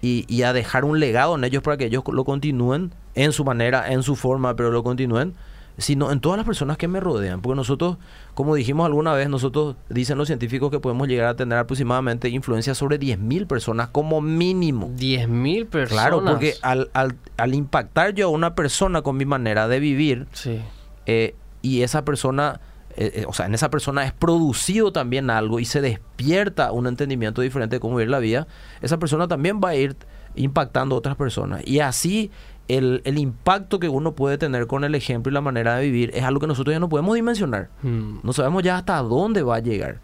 y, 0.00 0.42
a 0.42 0.52
dejar 0.52 0.84
un 0.84 1.00
legado 1.00 1.34
en 1.34 1.44
ellos 1.44 1.62
para 1.62 1.76
que 1.76 1.86
ellos 1.86 2.04
lo 2.12 2.24
continúen 2.24 2.92
en 3.14 3.32
su 3.32 3.44
manera, 3.44 3.90
en 3.92 4.02
su 4.02 4.16
forma, 4.16 4.54
pero 4.54 4.70
lo 4.70 4.82
continúen, 4.82 5.34
sino 5.78 6.12
en 6.12 6.20
todas 6.20 6.36
las 6.36 6.46
personas 6.46 6.76
que 6.76 6.88
me 6.88 7.00
rodean. 7.00 7.40
Porque 7.40 7.56
nosotros, 7.56 7.98
como 8.34 8.54
dijimos 8.54 8.86
alguna 8.86 9.12
vez, 9.12 9.28
nosotros 9.28 9.76
dicen 9.88 10.18
los 10.18 10.28
científicos 10.28 10.70
que 10.70 10.80
podemos 10.80 11.08
llegar 11.08 11.26
a 11.28 11.36
tener 11.36 11.58
aproximadamente 11.58 12.28
influencia 12.28 12.74
sobre 12.74 12.98
10.000 12.98 13.46
personas 13.46 13.88
como 13.88 14.20
mínimo. 14.20 14.88
10.000 14.96 15.66
personas. 15.66 16.04
Claro, 16.04 16.24
porque 16.24 16.54
al, 16.62 16.90
al, 16.92 17.54
impactar 17.54 18.14
yo 18.14 18.26
a 18.26 18.30
una 18.30 18.54
persona 18.54 19.02
con 19.02 19.16
mi 19.16 19.24
manera 19.24 19.68
de 19.68 19.80
vivir, 19.80 20.26
eh, 21.06 21.34
y 21.62 21.82
esa 21.82 22.04
persona 22.04 22.60
eh, 22.96 23.10
eh, 23.14 23.24
o 23.26 23.32
sea, 23.32 23.46
en 23.46 23.54
esa 23.54 23.70
persona 23.70 24.04
es 24.04 24.12
producido 24.12 24.92
también 24.92 25.30
algo 25.30 25.60
y 25.60 25.64
se 25.64 25.80
despierta 25.80 26.72
un 26.72 26.86
entendimiento 26.86 27.40
diferente 27.40 27.76
de 27.76 27.80
cómo 27.80 27.96
vivir 27.96 28.10
la 28.10 28.18
vida, 28.18 28.46
esa 28.82 28.98
persona 28.98 29.28
también 29.28 29.60
va 29.62 29.70
a 29.70 29.76
ir 29.76 29.96
impactando 30.34 30.94
a 30.94 30.98
otras 30.98 31.16
personas. 31.16 31.62
Y 31.64 31.80
así 31.80 32.30
el, 32.68 33.02
el 33.04 33.18
impacto 33.18 33.78
que 33.80 33.88
uno 33.88 34.12
puede 34.12 34.38
tener 34.38 34.66
con 34.66 34.84
el 34.84 34.94
ejemplo 34.94 35.30
y 35.30 35.34
la 35.34 35.40
manera 35.40 35.76
de 35.76 35.84
vivir 35.84 36.10
es 36.14 36.22
algo 36.24 36.40
que 36.40 36.46
nosotros 36.46 36.72
ya 36.74 36.80
no 36.80 36.88
podemos 36.88 37.14
dimensionar. 37.14 37.68
Mm. 37.82 38.18
No 38.22 38.32
sabemos 38.32 38.62
ya 38.62 38.76
hasta 38.78 38.96
dónde 39.02 39.42
va 39.42 39.56
a 39.56 39.60
llegar. 39.60 40.00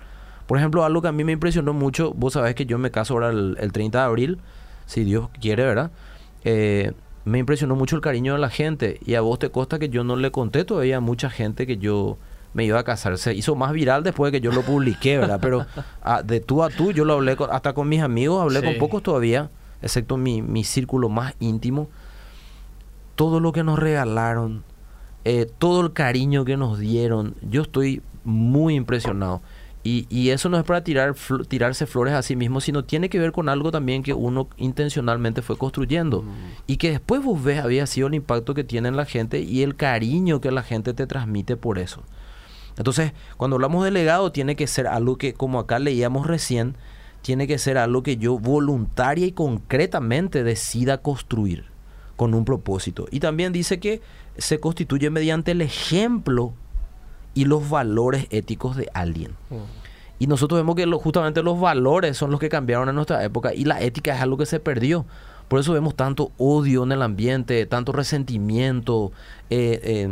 Por 0.46 0.58
ejemplo, 0.58 0.84
algo 0.84 1.02
que 1.02 1.08
a 1.08 1.12
mí 1.12 1.24
me 1.24 1.32
impresionó 1.32 1.72
mucho, 1.72 2.12
vos 2.14 2.32
sabés 2.32 2.54
que 2.54 2.66
yo 2.66 2.78
me 2.78 2.90
caso 2.90 3.14
ahora 3.14 3.30
el, 3.30 3.56
el 3.60 3.70
30 3.72 3.98
de 3.98 4.04
abril, 4.04 4.38
si 4.86 5.04
Dios 5.04 5.28
quiere, 5.40 5.64
¿verdad? 5.64 5.90
Eh, 6.44 6.92
me 7.24 7.38
impresionó 7.38 7.76
mucho 7.76 7.96
el 7.96 8.02
cariño 8.02 8.32
de 8.32 8.38
la 8.38 8.48
gente 8.48 8.98
y 9.04 9.14
a 9.14 9.20
vos 9.20 9.38
te 9.38 9.50
consta 9.50 9.78
que 9.78 9.90
yo 9.90 10.04
no 10.04 10.16
le 10.16 10.30
conté 10.30 10.64
todavía 10.64 10.96
a 10.96 11.00
mucha 11.00 11.28
gente 11.28 11.66
que 11.66 11.76
yo 11.76 12.16
me 12.54 12.64
iba 12.64 12.78
a 12.78 12.84
casar. 12.84 13.18
Se 13.18 13.34
hizo 13.34 13.54
más 13.54 13.72
viral 13.72 14.02
después 14.02 14.32
de 14.32 14.40
que 14.40 14.44
yo 14.44 14.50
lo 14.50 14.62
publiqué, 14.62 15.18
¿verdad? 15.18 15.38
Pero 15.42 15.66
ah, 16.02 16.22
de 16.22 16.40
tú 16.40 16.62
a 16.64 16.70
tú 16.70 16.92
yo 16.92 17.04
lo 17.04 17.14
hablé 17.14 17.36
con- 17.36 17.50
hasta 17.52 17.74
con 17.74 17.86
mis 17.88 18.00
amigos, 18.00 18.40
hablé 18.42 18.60
Sí. 18.60 18.66
con 18.66 18.78
pocos 18.78 19.02
todavía, 19.02 19.50
excepto 19.82 20.16
mi, 20.16 20.40
mi 20.40 20.64
círculo 20.64 21.10
más 21.10 21.34
íntimo. 21.40 21.90
Todo 23.18 23.40
lo 23.40 23.50
que 23.50 23.64
nos 23.64 23.80
regalaron, 23.80 24.62
eh, 25.24 25.50
todo 25.58 25.80
el 25.80 25.92
cariño 25.92 26.44
que 26.44 26.56
nos 26.56 26.78
dieron, 26.78 27.34
yo 27.42 27.62
estoy 27.62 28.00
muy 28.22 28.76
impresionado. 28.76 29.42
Y, 29.82 30.06
y 30.08 30.30
eso 30.30 30.48
no 30.48 30.56
es 30.56 30.62
para 30.62 30.84
tirar 30.84 31.14
fl- 31.14 31.46
tirarse 31.48 31.86
flores 31.86 32.14
a 32.14 32.22
sí 32.22 32.36
mismo, 32.36 32.60
sino 32.60 32.84
tiene 32.84 33.08
que 33.08 33.18
ver 33.18 33.32
con 33.32 33.48
algo 33.48 33.72
también 33.72 34.04
que 34.04 34.14
uno 34.14 34.48
intencionalmente 34.56 35.42
fue 35.42 35.56
construyendo. 35.58 36.24
Y 36.68 36.76
que 36.76 36.92
después 36.92 37.24
vos 37.24 37.42
ves 37.42 37.58
había 37.58 37.86
sido 37.86 38.06
el 38.06 38.14
impacto 38.14 38.54
que 38.54 38.62
tiene 38.62 38.86
en 38.88 38.96
la 38.96 39.04
gente 39.04 39.40
y 39.40 39.62
el 39.62 39.74
cariño 39.74 40.40
que 40.40 40.52
la 40.52 40.62
gente 40.62 40.94
te 40.94 41.08
transmite 41.08 41.56
por 41.56 41.78
eso. 41.80 42.02
Entonces, 42.76 43.14
cuando 43.36 43.56
hablamos 43.56 43.84
de 43.84 43.90
legado, 43.90 44.30
tiene 44.30 44.54
que 44.54 44.68
ser 44.68 44.86
algo 44.86 45.16
que, 45.16 45.34
como 45.34 45.58
acá 45.58 45.80
leíamos 45.80 46.28
recién, 46.28 46.76
tiene 47.22 47.48
que 47.48 47.58
ser 47.58 47.78
algo 47.78 48.04
que 48.04 48.16
yo 48.16 48.38
voluntaria 48.38 49.26
y 49.26 49.32
concretamente 49.32 50.44
decida 50.44 50.98
construir 50.98 51.76
con 52.18 52.34
un 52.34 52.44
propósito. 52.44 53.06
Y 53.10 53.20
también 53.20 53.54
dice 53.54 53.78
que 53.80 54.02
se 54.36 54.58
constituye 54.60 55.08
mediante 55.08 55.52
el 55.52 55.62
ejemplo 55.62 56.52
y 57.32 57.44
los 57.46 57.70
valores 57.70 58.26
éticos 58.30 58.76
de 58.76 58.90
alguien. 58.92 59.32
Y 60.18 60.26
nosotros 60.26 60.58
vemos 60.58 60.74
que 60.74 60.84
lo- 60.84 60.98
justamente 60.98 61.42
los 61.44 61.60
valores 61.60 62.16
son 62.18 62.32
los 62.32 62.40
que 62.40 62.48
cambiaron 62.48 62.88
en 62.88 62.96
nuestra 62.96 63.22
época 63.24 63.54
y 63.54 63.64
la 63.64 63.80
ética 63.80 64.14
es 64.16 64.20
algo 64.20 64.36
que 64.36 64.46
se 64.46 64.58
perdió. 64.58 65.06
Por 65.46 65.60
eso 65.60 65.72
vemos 65.72 65.94
tanto 65.94 66.32
odio 66.38 66.82
en 66.82 66.90
el 66.92 67.02
ambiente, 67.02 67.64
tanto 67.66 67.92
resentimiento. 67.92 69.12
eh, 69.48 70.10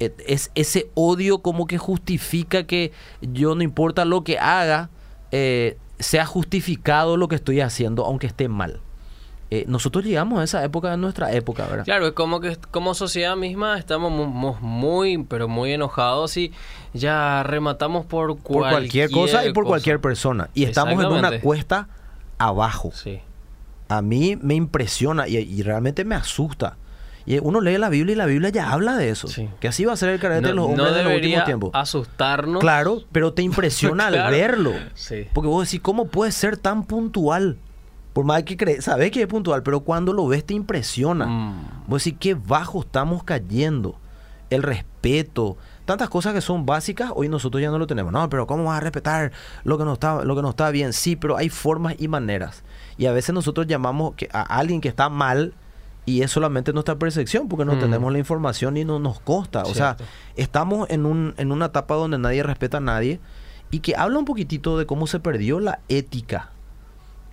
eh, 0.00 0.14
es 0.26 0.50
ese 0.54 0.90
odio 0.94 1.40
como 1.42 1.66
que 1.66 1.76
justifica 1.76 2.64
que 2.66 2.92
yo 3.20 3.54
no 3.54 3.62
importa 3.62 4.06
lo 4.06 4.24
que 4.24 4.38
haga, 4.38 4.88
eh, 5.30 5.76
sea 5.98 6.24
justificado 6.24 7.18
lo 7.18 7.28
que 7.28 7.34
estoy 7.36 7.60
haciendo, 7.60 8.06
aunque 8.06 8.26
esté 8.26 8.48
mal. 8.48 8.80
Eh, 9.52 9.64
nosotros 9.66 10.04
llegamos 10.04 10.38
a 10.38 10.44
esa 10.44 10.62
época 10.64 10.94
en 10.94 11.00
nuestra 11.00 11.32
época, 11.32 11.66
¿verdad? 11.66 11.84
Claro, 11.84 12.06
es 12.06 12.12
como 12.12 12.40
que 12.40 12.56
como 12.70 12.94
sociedad 12.94 13.34
misma 13.36 13.78
estamos 13.78 14.12
mu- 14.12 14.26
mu- 14.26 14.54
muy, 14.60 15.24
pero 15.24 15.48
muy 15.48 15.72
enojados 15.72 16.36
y 16.36 16.52
ya 16.94 17.42
rematamos 17.42 18.06
por 18.06 18.38
cualquier, 18.38 18.44
por 18.52 18.70
cualquier 18.70 19.10
cosa 19.10 19.44
y 19.44 19.52
por 19.52 19.64
cosa. 19.64 19.70
cualquier 19.72 20.00
persona. 20.00 20.50
Y 20.54 20.64
estamos 20.64 21.02
en 21.04 21.10
una 21.10 21.40
cuesta 21.40 21.88
abajo. 22.38 22.92
Sí. 22.94 23.20
A 23.88 24.02
mí 24.02 24.38
me 24.40 24.54
impresiona 24.54 25.26
y, 25.26 25.36
y 25.38 25.62
realmente 25.62 26.04
me 26.04 26.14
asusta. 26.14 26.76
Y 27.26 27.38
uno 27.40 27.60
lee 27.60 27.76
la 27.76 27.88
Biblia 27.88 28.12
y 28.12 28.16
la 28.16 28.26
Biblia 28.26 28.50
ya 28.50 28.70
habla 28.72 28.96
de 28.96 29.10
eso. 29.10 29.26
Sí. 29.28 29.48
Que 29.60 29.66
así 29.68 29.84
va 29.84 29.92
a 29.92 29.96
ser 29.96 30.10
el 30.10 30.20
carácter 30.20 30.48
de 30.50 30.54
los 30.54 30.64
hombres 30.66 30.86
no 30.90 30.94
de 30.94 31.02
los 31.02 31.12
últimos 31.14 31.44
tiempos. 31.44 31.70
asustarnos. 31.74 32.60
Claro, 32.60 33.02
pero 33.12 33.32
te 33.32 33.42
impresiona 33.42 34.08
Claro. 34.10 34.26
al 34.26 34.32
verlo. 34.32 34.72
Sí. 34.94 35.26
Porque 35.34 35.48
vos 35.48 35.66
decís, 35.66 35.80
¿cómo 35.80 36.06
puede 36.06 36.30
ser 36.32 36.56
tan 36.56 36.84
puntual? 36.84 37.56
Por 38.12 38.24
más 38.24 38.42
que 38.42 38.56
crees, 38.56 38.84
sabes 38.84 39.10
que 39.10 39.22
es 39.22 39.26
puntual, 39.28 39.62
pero 39.62 39.80
cuando 39.80 40.12
lo 40.12 40.26
ves 40.26 40.44
te 40.44 40.54
impresiona. 40.54 41.26
Mm. 41.26 41.84
Vos 41.86 42.04
decís, 42.04 42.18
qué 42.20 42.34
bajo 42.34 42.80
estamos 42.80 43.22
cayendo. 43.22 43.96
El 44.50 44.64
respeto, 44.64 45.56
tantas 45.84 46.08
cosas 46.08 46.34
que 46.34 46.40
son 46.40 46.66
básicas, 46.66 47.12
hoy 47.14 47.28
nosotros 47.28 47.62
ya 47.62 47.70
no 47.70 47.78
lo 47.78 47.86
tenemos. 47.86 48.12
No, 48.12 48.28
pero 48.28 48.48
¿cómo 48.48 48.64
vas 48.64 48.78
a 48.78 48.80
respetar 48.80 49.30
lo 49.62 49.78
que 49.78 49.84
no 49.84 49.92
está, 49.92 50.24
lo 50.24 50.34
que 50.34 50.42
no 50.42 50.50
está 50.50 50.70
bien? 50.70 50.92
Sí, 50.92 51.14
pero 51.14 51.36
hay 51.36 51.48
formas 51.50 51.94
y 51.98 52.08
maneras. 52.08 52.64
Y 52.98 53.06
a 53.06 53.12
veces 53.12 53.32
nosotros 53.32 53.68
llamamos 53.68 54.14
que 54.16 54.28
a 54.32 54.42
alguien 54.42 54.80
que 54.80 54.88
está 54.88 55.08
mal 55.08 55.54
y 56.04 56.22
es 56.22 56.32
solamente 56.32 56.72
nuestra 56.72 56.96
percepción 56.98 57.46
porque 57.46 57.64
no 57.64 57.74
Mm. 57.76 57.78
tenemos 57.80 58.12
la 58.12 58.18
información 58.18 58.76
y 58.76 58.84
no 58.84 58.98
nos 58.98 59.20
consta. 59.20 59.62
O 59.62 59.74
sea, 59.74 59.96
estamos 60.34 60.90
en, 60.90 61.06
un, 61.06 61.34
en 61.36 61.52
una 61.52 61.66
etapa 61.66 61.94
donde 61.94 62.18
nadie 62.18 62.42
respeta 62.42 62.78
a 62.78 62.80
nadie 62.80 63.20
y 63.70 63.78
que 63.78 63.94
habla 63.94 64.18
un 64.18 64.24
poquitito 64.24 64.78
de 64.78 64.86
cómo 64.86 65.06
se 65.06 65.20
perdió 65.20 65.60
la 65.60 65.78
ética, 65.88 66.50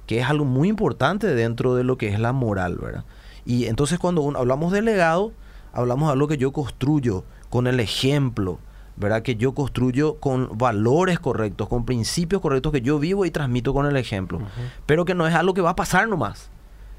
que 0.08 0.20
es 0.20 0.26
algo 0.28 0.46
muy 0.46 0.68
importante 0.70 1.28
dentro 1.28 1.76
de 1.76 1.84
lo 1.84 1.98
que 1.98 2.08
es 2.10 2.20
la 2.20 2.34
moral, 2.34 2.78
¿verdad? 2.82 3.04
Y 3.46 3.66
entonces 3.66 4.00
cuando 4.00 4.22
un- 4.22 4.36
hablamos 4.36 4.72
de 4.72 4.82
legado, 4.82 5.32
hablamos 5.74 6.08
de 6.10 6.14
algo 6.14 6.28
que 6.28 6.38
yo 6.38 6.52
construyo 6.52 7.24
con 7.50 7.68
el 7.68 7.80
ejemplo, 7.80 8.60
¿verdad? 8.96 9.22
Que 9.22 9.36
yo 9.36 9.54
construyo 9.54 10.16
con 10.16 10.50
valores 10.58 11.20
correctos, 11.20 11.68
con 11.70 11.86
principios 11.86 12.42
correctos 12.42 12.72
que 12.72 12.82
yo 12.82 12.98
vivo 13.00 13.26
y 13.26 13.32
transmito 13.32 13.74
con 13.74 13.86
el 13.86 13.96
ejemplo. 13.96 14.40
Pero 14.88 15.06
que 15.06 15.14
no 15.14 15.28
es 15.28 15.36
algo 15.36 15.54
que 15.54 15.62
va 15.62 15.70
a 15.72 15.76
pasar 15.76 16.08
nomás. 16.10 16.50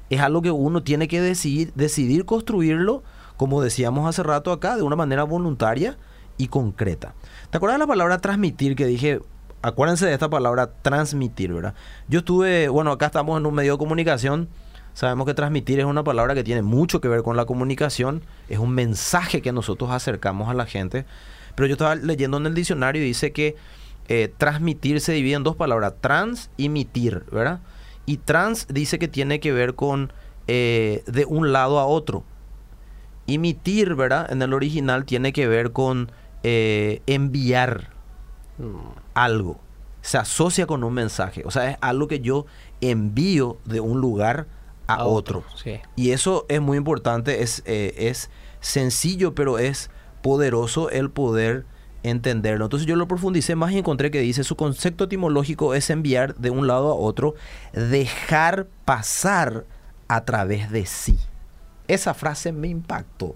Es 0.09 0.21
algo 0.21 0.41
que 0.41 0.49
uno 0.49 0.81
tiene 0.81 1.07
que 1.07 1.21
decidir, 1.21 1.71
decidir 1.75 2.25
construirlo, 2.25 3.03
como 3.37 3.61
decíamos 3.61 4.07
hace 4.07 4.23
rato 4.23 4.51
acá, 4.51 4.75
de 4.75 4.81
una 4.83 4.95
manera 4.95 5.23
voluntaria 5.23 5.97
y 6.37 6.47
concreta. 6.47 7.13
¿Te 7.51 7.57
acuerdas 7.57 7.75
de 7.77 7.83
la 7.83 7.87
palabra 7.87 8.17
transmitir 8.19 8.75
que 8.75 8.85
dije? 8.85 9.19
Acuérdense 9.61 10.05
de 10.05 10.13
esta 10.13 10.29
palabra 10.29 10.71
transmitir, 10.81 11.53
¿verdad? 11.53 11.73
Yo 12.07 12.19
estuve, 12.19 12.69
bueno, 12.69 12.91
acá 12.91 13.07
estamos 13.07 13.37
en 13.37 13.45
un 13.45 13.53
medio 13.53 13.73
de 13.73 13.77
comunicación. 13.77 14.47
Sabemos 14.93 15.25
que 15.25 15.33
transmitir 15.33 15.79
es 15.79 15.85
una 15.85 16.03
palabra 16.03 16.33
que 16.33 16.45
tiene 16.45 16.61
mucho 16.61 17.01
que 17.01 17.09
ver 17.09 17.23
con 17.23 17.35
la 17.35 17.45
comunicación. 17.45 18.21
Es 18.47 18.59
un 18.59 18.71
mensaje 18.71 19.41
que 19.41 19.51
nosotros 19.51 19.91
acercamos 19.91 20.47
a 20.47 20.53
la 20.53 20.65
gente. 20.65 21.05
Pero 21.55 21.67
yo 21.67 21.73
estaba 21.73 21.95
leyendo 21.95 22.37
en 22.37 22.45
el 22.45 22.53
diccionario 22.53 23.01
y 23.01 23.05
dice 23.05 23.33
que 23.33 23.57
eh, 24.07 24.33
transmitir 24.37 25.01
se 25.01 25.11
divide 25.11 25.35
en 25.35 25.43
dos 25.43 25.57
palabras, 25.57 25.93
trans 25.99 26.49
y 26.55 26.69
mitir, 26.69 27.25
¿verdad? 27.31 27.59
Y 28.05 28.17
trans 28.17 28.65
dice 28.69 28.97
que 28.97 29.09
tiene 29.09 29.41
que 29.41 29.51
ver 29.51 29.75
con 29.75 30.13
eh, 30.47 31.03
de 31.05 31.25
un 31.25 31.51
lado 31.51 31.79
a 31.79 31.85
otro. 31.85 32.23
Y 33.25 33.39
mitir, 33.39 33.95
¿verdad? 33.95 34.31
En 34.31 34.41
el 34.41 34.53
original 34.53 35.05
tiene 35.05 35.33
que 35.33 35.47
ver 35.47 35.73
con 35.73 36.11
eh, 36.43 37.01
enviar. 37.07 37.98
Algo. 39.13 39.59
Se 40.01 40.17
asocia 40.17 40.65
con 40.65 40.83
un 40.83 40.93
mensaje. 40.93 41.43
O 41.45 41.51
sea, 41.51 41.71
es 41.71 41.77
algo 41.81 42.07
que 42.07 42.19
yo 42.19 42.45
envío 42.81 43.57
de 43.65 43.79
un 43.79 43.99
lugar 43.99 44.47
a, 44.87 45.05
otro. 45.05 45.43
Sí. 45.55 45.79
Y 45.95 46.11
eso 46.11 46.45
es 46.49 46.61
muy 46.61 46.77
importante, 46.77 47.43
es, 47.43 47.61
eh, 47.65 47.93
es 47.97 48.29
sencillo, 48.59 49.35
pero 49.35 49.59
es 49.59 49.91
poderoso 50.21 50.89
el 50.89 51.11
poder 51.11 51.65
entenderlo. 52.03 52.65
Entonces 52.65 52.87
yo 52.87 52.95
lo 52.95 53.07
profundicé 53.07 53.55
más 53.55 53.71
y 53.71 53.77
encontré 53.77 54.11
que 54.11 54.21
dice, 54.21 54.43
su 54.43 54.55
concepto 54.55 55.05
etimológico 55.05 55.73
es 55.73 55.89
enviar 55.89 56.35
de 56.35 56.49
un 56.49 56.67
lado 56.67 56.91
a 56.91 56.95
otro, 56.95 57.35
dejar 57.73 58.67
pasar 58.85 59.65
a 60.07 60.25
través 60.25 60.71
de 60.71 60.85
sí. 60.85 61.19
Esa 61.87 62.13
frase 62.13 62.51
me 62.51 62.67
impactó. 62.67 63.35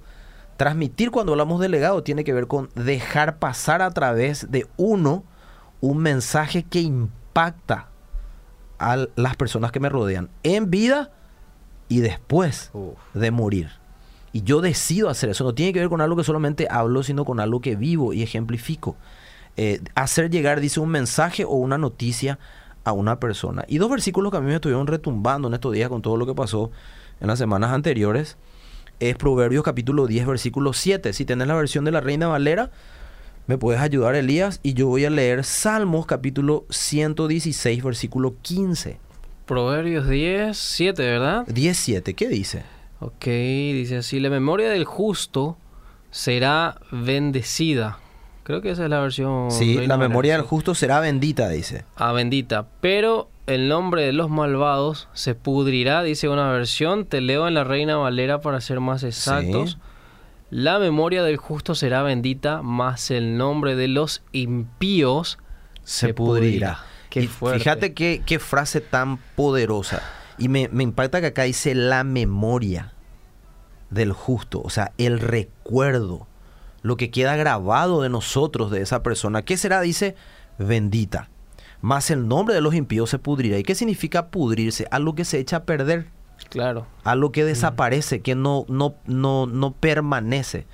Transmitir 0.57 1.11
cuando 1.11 1.33
hablamos 1.33 1.59
de 1.59 1.69
legado 1.69 2.03
tiene 2.03 2.23
que 2.23 2.33
ver 2.33 2.47
con 2.47 2.69
dejar 2.75 3.39
pasar 3.39 3.81
a 3.81 3.91
través 3.91 4.51
de 4.51 4.67
uno 4.77 5.23
un 5.81 5.97
mensaje 5.97 6.63
que 6.63 6.81
impacta 6.81 7.89
a 8.79 9.07
las 9.15 9.35
personas 9.35 9.71
que 9.71 9.79
me 9.79 9.89
rodean 9.89 10.29
en 10.43 10.69
vida 10.69 11.11
y 11.89 11.99
después 11.99 12.69
Uf. 12.73 12.97
de 13.13 13.31
morir. 13.31 13.71
Y 14.31 14.41
yo 14.41 14.61
decido 14.61 15.09
hacer 15.09 15.29
eso. 15.29 15.43
No 15.43 15.53
tiene 15.53 15.73
que 15.73 15.79
ver 15.79 15.89
con 15.89 16.01
algo 16.01 16.15
que 16.15 16.23
solamente 16.23 16.67
hablo, 16.69 17.03
sino 17.03 17.23
con 17.23 17.39
algo 17.39 17.61
que 17.61 17.75
vivo 17.75 18.13
y 18.13 18.23
ejemplifico. 18.23 18.95
Eh, 19.57 19.81
hacer 19.93 20.31
llegar, 20.31 20.59
dice, 20.59 20.79
un 20.79 20.89
mensaje 20.89 21.45
o 21.45 21.51
una 21.51 21.77
noticia 21.77 22.39
a 22.83 22.93
una 22.93 23.19
persona. 23.19 23.63
Y 23.67 23.77
dos 23.77 23.89
versículos 23.89 24.31
que 24.31 24.37
a 24.37 24.41
mí 24.41 24.47
me 24.47 24.55
estuvieron 24.55 24.87
retumbando 24.87 25.47
en 25.47 25.53
estos 25.53 25.71
días 25.71 25.89
con 25.89 26.01
todo 26.01 26.17
lo 26.17 26.25
que 26.25 26.33
pasó 26.33 26.71
en 27.19 27.27
las 27.27 27.37
semanas 27.37 27.71
anteriores. 27.71 28.37
Es 29.09 29.17
Proverbios 29.17 29.65
capítulo 29.65 30.07
10, 30.07 30.25
versículo 30.27 30.71
7. 30.71 31.11
Si 31.11 31.25
tenés 31.25 31.45
la 31.45 31.55
versión 31.55 31.83
de 31.83 31.91
la 31.91 31.99
Reina 31.99 32.29
Valera, 32.29 32.71
me 33.47 33.57
puedes 33.57 33.81
ayudar, 33.81 34.15
Elías. 34.15 34.61
Y 34.63 34.75
yo 34.75 34.87
voy 34.87 35.03
a 35.03 35.09
leer 35.09 35.43
Salmos 35.43 36.05
capítulo 36.05 36.65
116, 36.69 37.83
versículo 37.83 38.35
15. 38.41 38.99
Proverbios 39.45 40.07
10, 40.07 40.57
7, 40.57 41.03
¿verdad? 41.03 41.45
17, 41.47 42.13
¿qué 42.13 42.29
dice? 42.29 42.63
Ok, 43.01 43.25
dice 43.25 43.97
así, 43.97 44.21
la 44.21 44.29
memoria 44.29 44.69
del 44.69 44.85
justo 44.85 45.57
será 46.09 46.79
bendecida. 46.89 47.99
Creo 48.43 48.61
que 48.61 48.69
esa 48.69 48.85
es 48.85 48.89
la 48.89 49.01
versión... 49.01 49.51
Sí, 49.51 49.85
la 49.85 49.97
memoria 49.97 50.37
del 50.37 50.43
justo 50.43 50.75
será 50.75 51.01
bendita, 51.01 51.49
dice. 51.49 51.83
Ah, 51.97 52.13
bendita. 52.13 52.67
Pero 52.79 53.29
el 53.47 53.67
nombre 53.67 54.03
de 54.03 54.13
los 54.13 54.29
malvados 54.29 55.09
se 55.13 55.35
pudrirá, 55.35 56.03
dice 56.03 56.29
una 56.29 56.51
versión. 56.51 57.05
Te 57.05 57.21
leo 57.21 57.47
en 57.47 57.53
la 57.53 57.63
Reina 57.63 57.97
Valera 57.97 58.41
para 58.41 58.61
ser 58.61 58.79
más 58.79 59.03
exactos. 59.03 59.77
La 60.49 60.79
memoria 60.79 61.23
del 61.23 61.37
justo 61.37 61.75
será 61.75 62.03
bendita, 62.03 62.61
mas 62.61 63.09
el 63.11 63.37
nombre 63.37 63.75
de 63.75 63.87
los 63.87 64.21
impíos 64.31 65.39
se, 65.83 66.13
pudrirá. 66.13 66.79
Qué 67.09 67.21
Y 67.21 67.27
fuerte. 67.27 67.59
fíjate 67.59 67.93
qué, 67.93 68.21
qué 68.25 68.39
frase 68.39 68.79
tan 68.79 69.17
poderosa. 69.35 70.01
Y 70.37 70.49
me, 70.49 70.69
me 70.71 70.83
impacta 70.83 71.21
que 71.21 71.27
acá 71.27 71.43
dice 71.43 71.75
la 71.75 72.03
memoria 72.03 72.93
del 73.89 74.11
justo, 74.11 74.61
o 74.63 74.69
sea, 74.69 74.91
el 74.97 75.19
recuerdo, 75.19 76.27
lo 76.81 76.97
que 76.97 77.11
queda 77.11 77.35
grabado 77.35 78.01
de 78.01 78.09
nosotros, 78.09 78.71
de 78.71 78.81
esa 78.81 79.03
persona. 79.03 79.43
¿Qué 79.43 79.57
será? 79.57 79.81
Dice, 79.81 80.15
bendita. 80.57 81.29
Más 81.83 82.09
el 82.11 82.29
nombre 82.29 82.55
de 82.55 82.61
los 82.61 82.73
impíos 82.73 83.09
se 83.09 83.19
pudrirá. 83.19 83.57
¿Y 83.59 83.63
qué 83.63 83.75
significa 83.75 84.27
pudrirse? 84.27 84.87
Algo 84.89 85.15
que 85.15 85.25
se 85.25 85.37
echa 85.37 85.57
a 85.57 85.63
perder, 85.65 86.07
Claro. 86.49 86.87
algo 87.03 87.33
que 87.33 87.43
desaparece, 87.43 88.21
que 88.21 88.35
no, 88.35 88.65
no, 88.69 88.95
no, 89.05 89.47
no 89.47 89.73
permanece. 89.73 90.65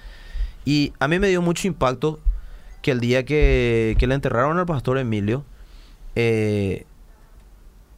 Y 0.65 0.93
a 0.99 1.07
mí 1.07 1.17
me 1.17 1.27
dio 1.29 1.41
mucho 1.41 1.67
impacto 1.67 2.19
que 2.83 2.91
el 2.91 2.99
día 2.99 3.25
que, 3.25 3.95
que 3.97 4.05
le 4.05 4.13
enterraron 4.13 4.59
al 4.59 4.67
pastor 4.67 4.99
Emilio, 4.99 5.43
eh, 6.15 6.85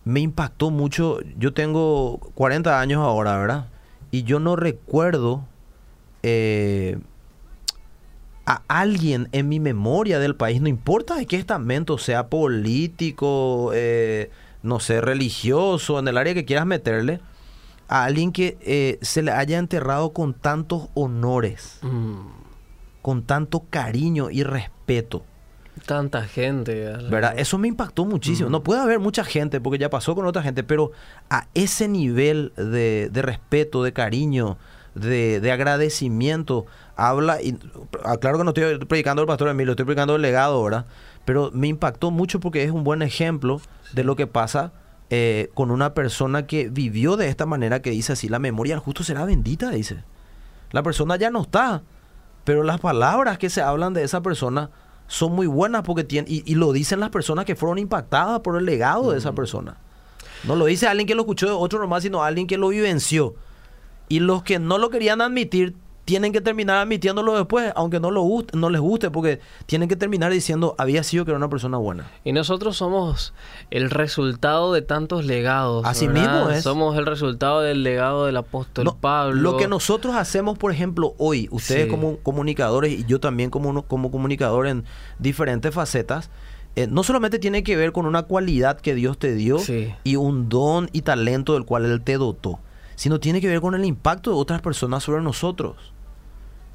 me 0.06 0.22
impactó 0.22 0.70
mucho. 0.72 1.20
Yo 1.38 1.54
tengo 1.54 2.18
40 2.36 2.80
años 2.80 3.02
ahora, 3.04 3.38
¿verdad? 3.38 3.68
Y 4.10 4.24
yo 4.24 4.40
no 4.40 4.56
recuerdo 4.56 5.46
eh, 6.24 6.98
a 8.46 8.64
alguien 8.68 9.30
en 9.32 9.48
mi 9.50 9.60
memoria 9.60 10.20
del 10.20 10.36
país, 10.36 10.62
no 10.62 10.68
importa 10.68 11.16
de 11.16 11.26
qué 11.26 11.36
estamento, 11.38 11.98
sea 11.98 12.28
político, 12.28 13.72
eh, 13.74 14.30
no 14.64 14.80
sé, 14.80 15.02
religioso, 15.02 16.00
en 16.00 16.08
el 16.08 16.18
área 16.18 16.34
que 16.34 16.46
quieras 16.46 16.66
meterle, 16.66 17.20
a 17.88 18.06
alguien 18.06 18.32
que 18.32 18.58
eh, 18.62 18.98
se 19.02 19.22
le 19.22 19.32
haya 19.32 19.58
enterrado 19.58 20.12
con 20.14 20.34
tantos 20.34 20.88
honores, 20.94 21.80
Mm, 21.82 22.28
con 23.02 23.24
tanto 23.24 23.64
cariño 23.70 24.30
y 24.30 24.44
respeto. 24.44 25.24
tanta 25.86 26.24
gente. 26.24 26.86
¿Verdad? 27.10 27.34
Eso 27.38 27.58
me 27.58 27.68
impactó 27.68 28.06
muchísimo. 28.06 28.50
No 28.50 28.62
puede 28.62 28.82
haber 28.82 29.00
mucha 29.00 29.24
gente, 29.24 29.60
porque 29.60 29.80
ya 29.80 29.90
pasó 29.90 30.14
con 30.16 30.26
otra 30.26 30.44
gente, 30.44 30.64
pero 30.64 30.92
a 31.30 31.48
ese 31.54 31.88
nivel 31.88 32.54
de, 32.56 33.10
de 33.12 33.22
respeto, 33.22 33.82
de 33.84 33.92
cariño, 33.94 34.58
de, 34.94 35.40
de 35.40 35.52
agradecimiento, 35.52 36.66
habla, 36.96 37.42
y 37.42 37.58
ah, 38.04 38.18
claro 38.18 38.38
que 38.38 38.44
no 38.44 38.52
estoy 38.52 38.78
predicando 38.86 39.22
al 39.22 39.28
pastor 39.28 39.50
Emilio, 39.50 39.72
estoy 39.72 39.86
predicando 39.86 40.16
el 40.16 40.22
legado, 40.22 40.64
¿verdad? 40.64 40.86
Pero 41.26 41.52
me 41.54 41.68
impactó 41.68 42.12
mucho 42.12 42.40
porque 42.40 42.64
es 42.64 42.72
un 42.72 42.84
buen 42.84 43.02
ejemplo 43.02 43.62
de 43.94 44.04
lo 44.04 44.16
que 44.16 44.28
pasa 44.28 44.72
eh, 45.10 45.50
con 45.54 45.72
una 45.72 45.94
persona 45.94 46.48
que 46.48 46.70
vivió 46.70 47.18
de 47.18 47.28
esta 47.28 47.46
manera, 47.46 47.82
que 47.82 47.92
dice 47.92 48.14
así, 48.14 48.30
la 48.30 48.40
memoria 48.40 48.76
del 48.76 48.84
justo 48.84 49.04
será 49.04 49.26
bendita, 49.26 49.70
dice. 49.70 50.04
La 50.72 50.84
persona 50.84 51.18
ya 51.18 51.30
no 51.30 51.42
está, 51.42 51.84
pero 52.44 52.64
las 52.64 52.80
palabras 52.80 53.38
que 53.38 53.50
se 53.50 53.62
hablan 53.62 53.94
de 53.94 54.04
esa 54.04 54.22
persona 54.22 54.70
son 55.08 55.34
muy 55.34 55.48
buenas 55.48 55.84
porque 55.84 56.04
tienen, 56.06 56.32
y, 56.32 56.50
y 56.50 56.56
lo 56.56 56.72
dicen 56.72 57.02
las 57.02 57.10
personas 57.10 57.46
que 57.46 57.56
fueron 57.56 57.78
impactadas 57.78 58.40
por 58.40 58.58
el 58.58 58.66
legado 58.66 59.12
de 59.12 59.18
esa 59.18 59.34
persona. 59.34 59.78
No 60.44 60.56
lo 60.56 60.66
dice 60.66 60.88
alguien 60.88 61.08
que 61.08 61.16
lo 61.16 61.22
escuchó 61.22 61.46
de 61.46 61.52
otro 61.52 61.80
nomás, 61.80 62.04
sino 62.04 62.24
alguien 62.24 62.48
que 62.48 62.58
lo 62.58 62.70
vivenció. 62.70 63.36
Y 64.08 64.20
los 64.20 64.44
que 64.44 64.60
no 64.60 64.78
lo 64.78 64.90
querían 64.90 65.22
admitir 65.22 65.76
tienen 66.06 66.34
que 66.34 66.42
terminar 66.42 66.78
admitiéndolo 66.78 67.38
después, 67.38 67.72
aunque 67.76 68.00
no, 68.00 68.12
lo 68.12 68.22
guste, 68.24 68.58
no 68.58 68.70
les 68.70 68.82
guste, 68.82 69.12
porque 69.12 69.40
tienen 69.68 69.88
que 69.88 69.96
terminar 69.96 70.32
diciendo, 70.32 70.76
había 70.78 71.04
sido 71.04 71.26
que 71.26 71.32
era 71.32 71.38
una 71.38 71.50
persona 71.50 71.78
buena. 71.78 72.10
Y 72.24 72.34
nosotros 72.34 72.76
somos 72.78 73.34
el 73.70 73.90
resultado 73.92 74.74
de 74.74 74.82
tantos 74.82 75.26
legados. 75.26 75.86
Así 75.86 76.08
¿verdad? 76.08 76.22
mismo 76.46 76.50
es. 76.50 76.64
Somos 76.64 76.98
el 76.98 77.06
resultado 77.06 77.62
del 77.62 77.84
legado 77.84 78.26
del 78.26 78.38
apóstol 78.38 78.86
No, 78.86 78.96
Pablo. 78.98 79.40
Lo 79.42 79.58
que 79.58 79.68
nosotros 79.68 80.16
hacemos, 80.16 80.58
por 80.58 80.72
ejemplo, 80.72 81.14
hoy, 81.18 81.48
ustedes 81.52 81.86
Sí. 81.86 81.90
como 81.90 82.18
comunicadores 82.18 82.92
y 82.92 83.06
yo 83.06 83.20
también 83.20 83.50
como, 83.50 83.70
uno- 83.70 83.84
como 83.84 84.12
comunicador 84.12 84.68
en 84.68 84.84
diferentes 85.20 85.74
facetas, 85.74 86.30
eh, 86.76 86.88
no 86.88 87.04
solamente 87.04 87.38
tiene 87.38 87.64
que 87.64 87.76
ver 87.76 87.92
con 87.92 88.06
una 88.06 88.24
cualidad 88.24 88.80
que 88.80 88.96
Dios 88.96 89.18
te 89.20 89.34
dio 89.36 89.60
Sí. 89.60 89.94
y 90.04 90.16
un 90.16 90.50
don 90.50 90.90
y 90.94 91.02
talento 91.02 91.54
del 91.54 91.66
cual 91.66 91.86
Él 91.86 92.02
te 92.02 92.18
dotó, 92.18 92.60
sino 92.96 93.20
tiene 93.20 93.42
que 93.42 93.48
ver 93.48 93.60
con 93.62 93.76
el 93.76 93.84
impacto 93.84 94.30
de 94.32 94.38
otras 94.38 94.62
personas 94.62 95.04
sobre 95.04 95.22
nosotros. 95.22 95.76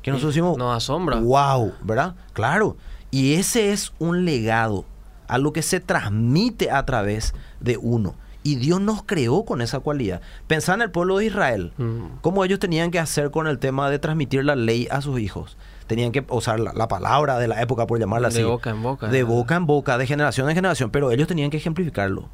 Que 0.07 0.11
nosotros 0.13 0.35
decimos, 0.35 0.57
Nos 0.57 0.75
asombra. 0.77 1.19
wow, 1.19 1.73
¿verdad? 1.83 2.15
Claro. 2.33 2.77
Y 3.11 3.35
ese 3.35 3.73
es 3.73 3.93
un 3.99 4.25
legado, 4.25 4.85
algo 5.29 5.53
que 5.53 5.63
se 5.63 5.81
transmite 5.81 6.71
a 6.71 6.85
través 6.87 7.35
de 7.61 7.77
uno. 7.77 8.15
Y 8.43 8.55
Dios 8.55 8.81
nos 8.81 9.03
creó 9.03 9.45
con 9.45 9.61
esa 9.61 9.81
cualidad. 9.81 10.21
Pensá 10.47 10.75
en 10.75 10.83
el 10.83 10.91
pueblo 10.93 11.19
de 11.19 11.27
Israel, 11.27 11.73
Mm. 11.77 12.19
cómo 12.21 12.45
ellos 12.45 12.61
tenían 12.61 12.93
que 12.93 13.01
hacer 13.01 13.31
con 13.33 13.49
el 13.49 13.59
tema 13.59 13.91
de 13.91 13.99
transmitir 13.99 14.45
la 14.45 14.55
ley 14.55 14.87
a 14.91 15.01
sus 15.01 15.19
hijos. 15.19 15.57
Tenían 15.89 16.13
que 16.13 16.25
usar 16.29 16.61
la, 16.61 16.73
la 16.73 16.87
palabra 16.87 17.39
de 17.41 17.49
la 17.49 17.61
época, 17.61 17.87
por 17.89 17.99
llamarla 17.99 18.29
De 18.29 18.35
así. 18.37 18.43
boca 18.45 18.71
en 18.71 18.83
boca. 18.85 19.09
De 19.09 19.23
boca 19.25 19.57
en 19.57 19.67
boca, 19.67 19.99
de 19.99 20.07
generación 20.07 20.49
en 20.49 20.55
generación, 20.55 20.91
pero 20.91 21.11
ellos 21.11 21.27
tenían 21.27 21.51
que 21.51 21.57
ejemplificarlo. 21.57 22.29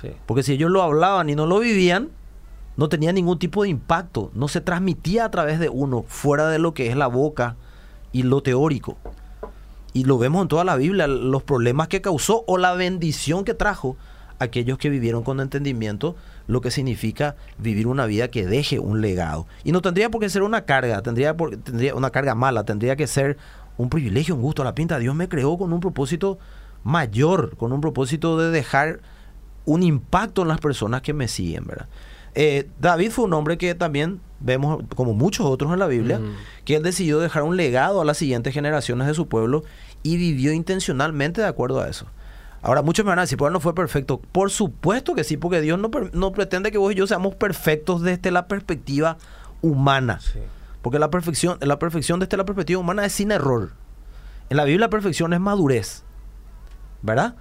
Sí. 0.00 0.10
Porque 0.24 0.42
si 0.42 0.54
ellos 0.54 0.70
lo 0.70 0.82
hablaban 0.82 1.28
y 1.28 1.34
no 1.34 1.44
lo 1.44 1.58
vivían, 1.58 2.08
no 2.78 2.88
tenía 2.88 3.12
ningún 3.12 3.38
tipo 3.38 3.64
de 3.64 3.68
impacto. 3.68 4.30
No 4.34 4.48
se 4.48 4.60
transmitía 4.62 5.26
a 5.26 5.30
través 5.30 5.58
de 5.58 5.68
uno, 5.68 6.04
fuera 6.06 6.48
de 6.48 6.58
lo 6.58 6.72
que 6.72 6.86
es 6.86 6.96
la 6.96 7.08
boca 7.08 7.56
y 8.12 8.22
lo 8.22 8.40
teórico. 8.40 8.96
Y 9.92 10.04
lo 10.04 10.16
vemos 10.16 10.42
en 10.42 10.48
toda 10.48 10.64
la 10.64 10.76
Biblia, 10.76 11.08
los 11.08 11.42
problemas 11.42 11.88
que 11.88 12.00
causó 12.00 12.44
o 12.46 12.56
la 12.56 12.74
bendición 12.74 13.44
que 13.44 13.52
trajo 13.52 13.96
a 14.38 14.44
aquellos 14.44 14.78
que 14.78 14.90
vivieron 14.90 15.24
con 15.24 15.40
entendimiento 15.40 16.14
lo 16.46 16.60
que 16.60 16.70
significa 16.70 17.34
vivir 17.58 17.88
una 17.88 18.06
vida 18.06 18.28
que 18.28 18.46
deje 18.46 18.78
un 18.78 19.00
legado. 19.00 19.48
Y 19.64 19.72
no 19.72 19.82
tendría 19.82 20.08
por 20.08 20.20
qué 20.20 20.30
ser 20.30 20.42
una 20.42 20.64
carga, 20.64 21.02
tendría, 21.02 21.36
por- 21.36 21.56
tendría 21.56 21.96
una 21.96 22.10
carga 22.10 22.36
mala, 22.36 22.62
tendría 22.64 22.94
que 22.94 23.08
ser 23.08 23.36
un 23.76 23.90
privilegio, 23.90 24.36
un 24.36 24.42
gusto. 24.42 24.62
La 24.62 24.76
pinta, 24.76 25.00
Dios 25.00 25.16
me 25.16 25.28
creó 25.28 25.58
con 25.58 25.72
un 25.72 25.80
propósito 25.80 26.38
mayor, 26.84 27.56
con 27.56 27.72
un 27.72 27.80
propósito 27.80 28.38
de 28.38 28.50
dejar 28.52 29.00
un 29.64 29.82
impacto 29.82 30.42
en 30.42 30.48
las 30.48 30.60
personas 30.60 31.02
que 31.02 31.12
me 31.12 31.26
siguen, 31.26 31.64
¿verdad? 31.66 31.88
Eh, 32.40 32.68
David 32.80 33.10
fue 33.10 33.24
un 33.24 33.32
hombre 33.34 33.58
que 33.58 33.74
también 33.74 34.20
vemos, 34.38 34.84
como 34.94 35.12
muchos 35.12 35.44
otros 35.44 35.72
en 35.72 35.80
la 35.80 35.88
Biblia, 35.88 36.20
Mm. 36.20 36.36
que 36.64 36.76
él 36.76 36.84
decidió 36.84 37.18
dejar 37.18 37.42
un 37.42 37.56
legado 37.56 38.00
a 38.00 38.04
las 38.04 38.16
siguientes 38.16 38.54
generaciones 38.54 39.08
de 39.08 39.14
su 39.14 39.26
pueblo 39.26 39.64
y 40.04 40.16
vivió 40.18 40.52
intencionalmente 40.52 41.40
de 41.40 41.48
acuerdo 41.48 41.80
a 41.80 41.88
eso. 41.88 42.06
Ahora, 42.62 42.82
muchos 42.82 43.04
me 43.04 43.08
van 43.10 43.18
a 43.18 43.22
decir, 43.22 43.38
pues 43.38 43.52
no 43.52 43.58
fue 43.58 43.74
perfecto. 43.74 44.20
Por 44.30 44.52
supuesto 44.52 45.16
que 45.16 45.24
sí, 45.24 45.36
porque 45.36 45.60
Dios 45.60 45.80
no, 45.80 45.90
no 46.12 46.32
pretende 46.32 46.70
que 46.70 46.78
vos 46.78 46.92
y 46.92 46.94
yo 46.94 47.08
seamos 47.08 47.34
perfectos 47.34 48.02
desde 48.02 48.30
la 48.30 48.46
perspectiva 48.46 49.16
humana. 49.60 50.20
Sí. 50.20 50.38
Porque 50.80 51.00
la 51.00 51.10
perfección, 51.10 51.58
la 51.60 51.80
perfección 51.80 52.20
desde 52.20 52.36
la 52.36 52.44
perspectiva 52.44 52.78
humana 52.78 53.04
es 53.04 53.12
sin 53.12 53.32
error. 53.32 53.72
En 54.48 54.56
la 54.56 54.64
Biblia 54.64 54.86
la 54.86 54.90
perfección 54.90 55.32
es 55.32 55.40
madurez. 55.40 56.04
¿Verdad? 57.00 57.36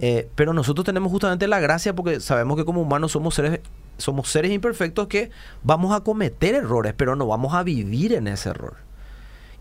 Eh, 0.00 0.30
pero 0.34 0.54
nosotros 0.54 0.86
tenemos 0.86 1.12
justamente 1.12 1.46
la 1.46 1.60
gracia 1.60 1.94
porque 1.94 2.20
sabemos 2.20 2.56
que 2.56 2.64
como 2.64 2.80
humanos 2.80 3.12
somos 3.12 3.34
seres, 3.34 3.60
somos 3.98 4.28
seres 4.30 4.52
imperfectos 4.52 5.06
que 5.06 5.30
vamos 5.62 5.94
a 5.94 6.00
cometer 6.00 6.54
errores, 6.54 6.94
pero 6.96 7.14
no 7.14 7.26
vamos 7.26 7.52
a 7.54 7.62
vivir 7.62 8.14
en 8.14 8.26
ese 8.26 8.48
error. 8.48 8.76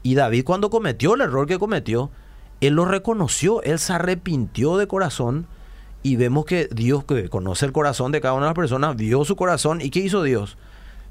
Y 0.04 0.16
David 0.16 0.46
cuando 0.46 0.70
cometió 0.70 1.16
el 1.16 1.22
error 1.22 1.48
que 1.48 1.60
cometió, 1.60 2.12
él 2.62 2.76
lo 2.76 2.86
reconoció, 2.86 3.62
él 3.64 3.78
se 3.80 3.94
arrepintió 3.94 4.78
de 4.78 4.88
corazón 4.88 5.48
y 6.04 6.16
vemos 6.16 6.46
que 6.46 6.68
Dios 6.72 7.04
que 7.04 7.30
conoce 7.30 7.66
el 7.66 7.72
corazón 7.72 8.12
de 8.12 8.22
cada 8.22 8.34
una 8.34 8.46
de 8.46 8.50
las 8.50 8.56
personas, 8.56 8.96
vio 8.96 9.26
su 9.26 9.36
corazón 9.36 9.82
y 9.82 9.90
¿qué 9.90 10.00
hizo 10.00 10.24
Dios? 10.24 10.58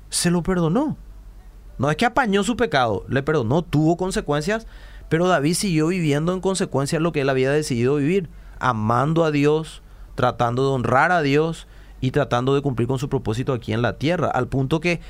Se 0.08 0.30
lo 0.30 0.42
perdonó. 0.42 0.96
No 1.78 1.90
es 1.90 1.96
que 1.96 2.06
apañó 2.06 2.42
su 2.42 2.56
pecado, 2.56 3.04
le 3.08 3.22
perdonó, 3.22 3.62
tuvo 3.62 3.96
consecuencias, 3.96 4.66
pero 5.10 5.26
David 5.26 5.54
siguió 5.54 5.88
viviendo 5.88 6.32
en 6.32 6.40
consecuencia 6.40 7.00
lo 7.00 7.10
que 7.10 7.22
él 7.22 7.28
había 7.28 7.50
decidido 7.50 7.96
vivir, 7.96 8.30
amando 8.60 9.24
a 9.24 9.32
Dios, 9.32 9.82
tratando 10.14 10.62
de 10.62 10.72
honrar 10.72 11.10
a 11.10 11.20
Dios 11.20 11.66
y 12.00 12.12
tratando 12.12 12.54
de 12.54 12.62
cumplir 12.62 12.86
con 12.86 13.00
su 13.00 13.08
propósito 13.08 13.52
aquí 13.52 13.72
en 13.72 13.82
la 13.82 13.98
tierra, 13.98 14.28
al 14.28 14.46
punto 14.46 14.80
que, 14.80 15.00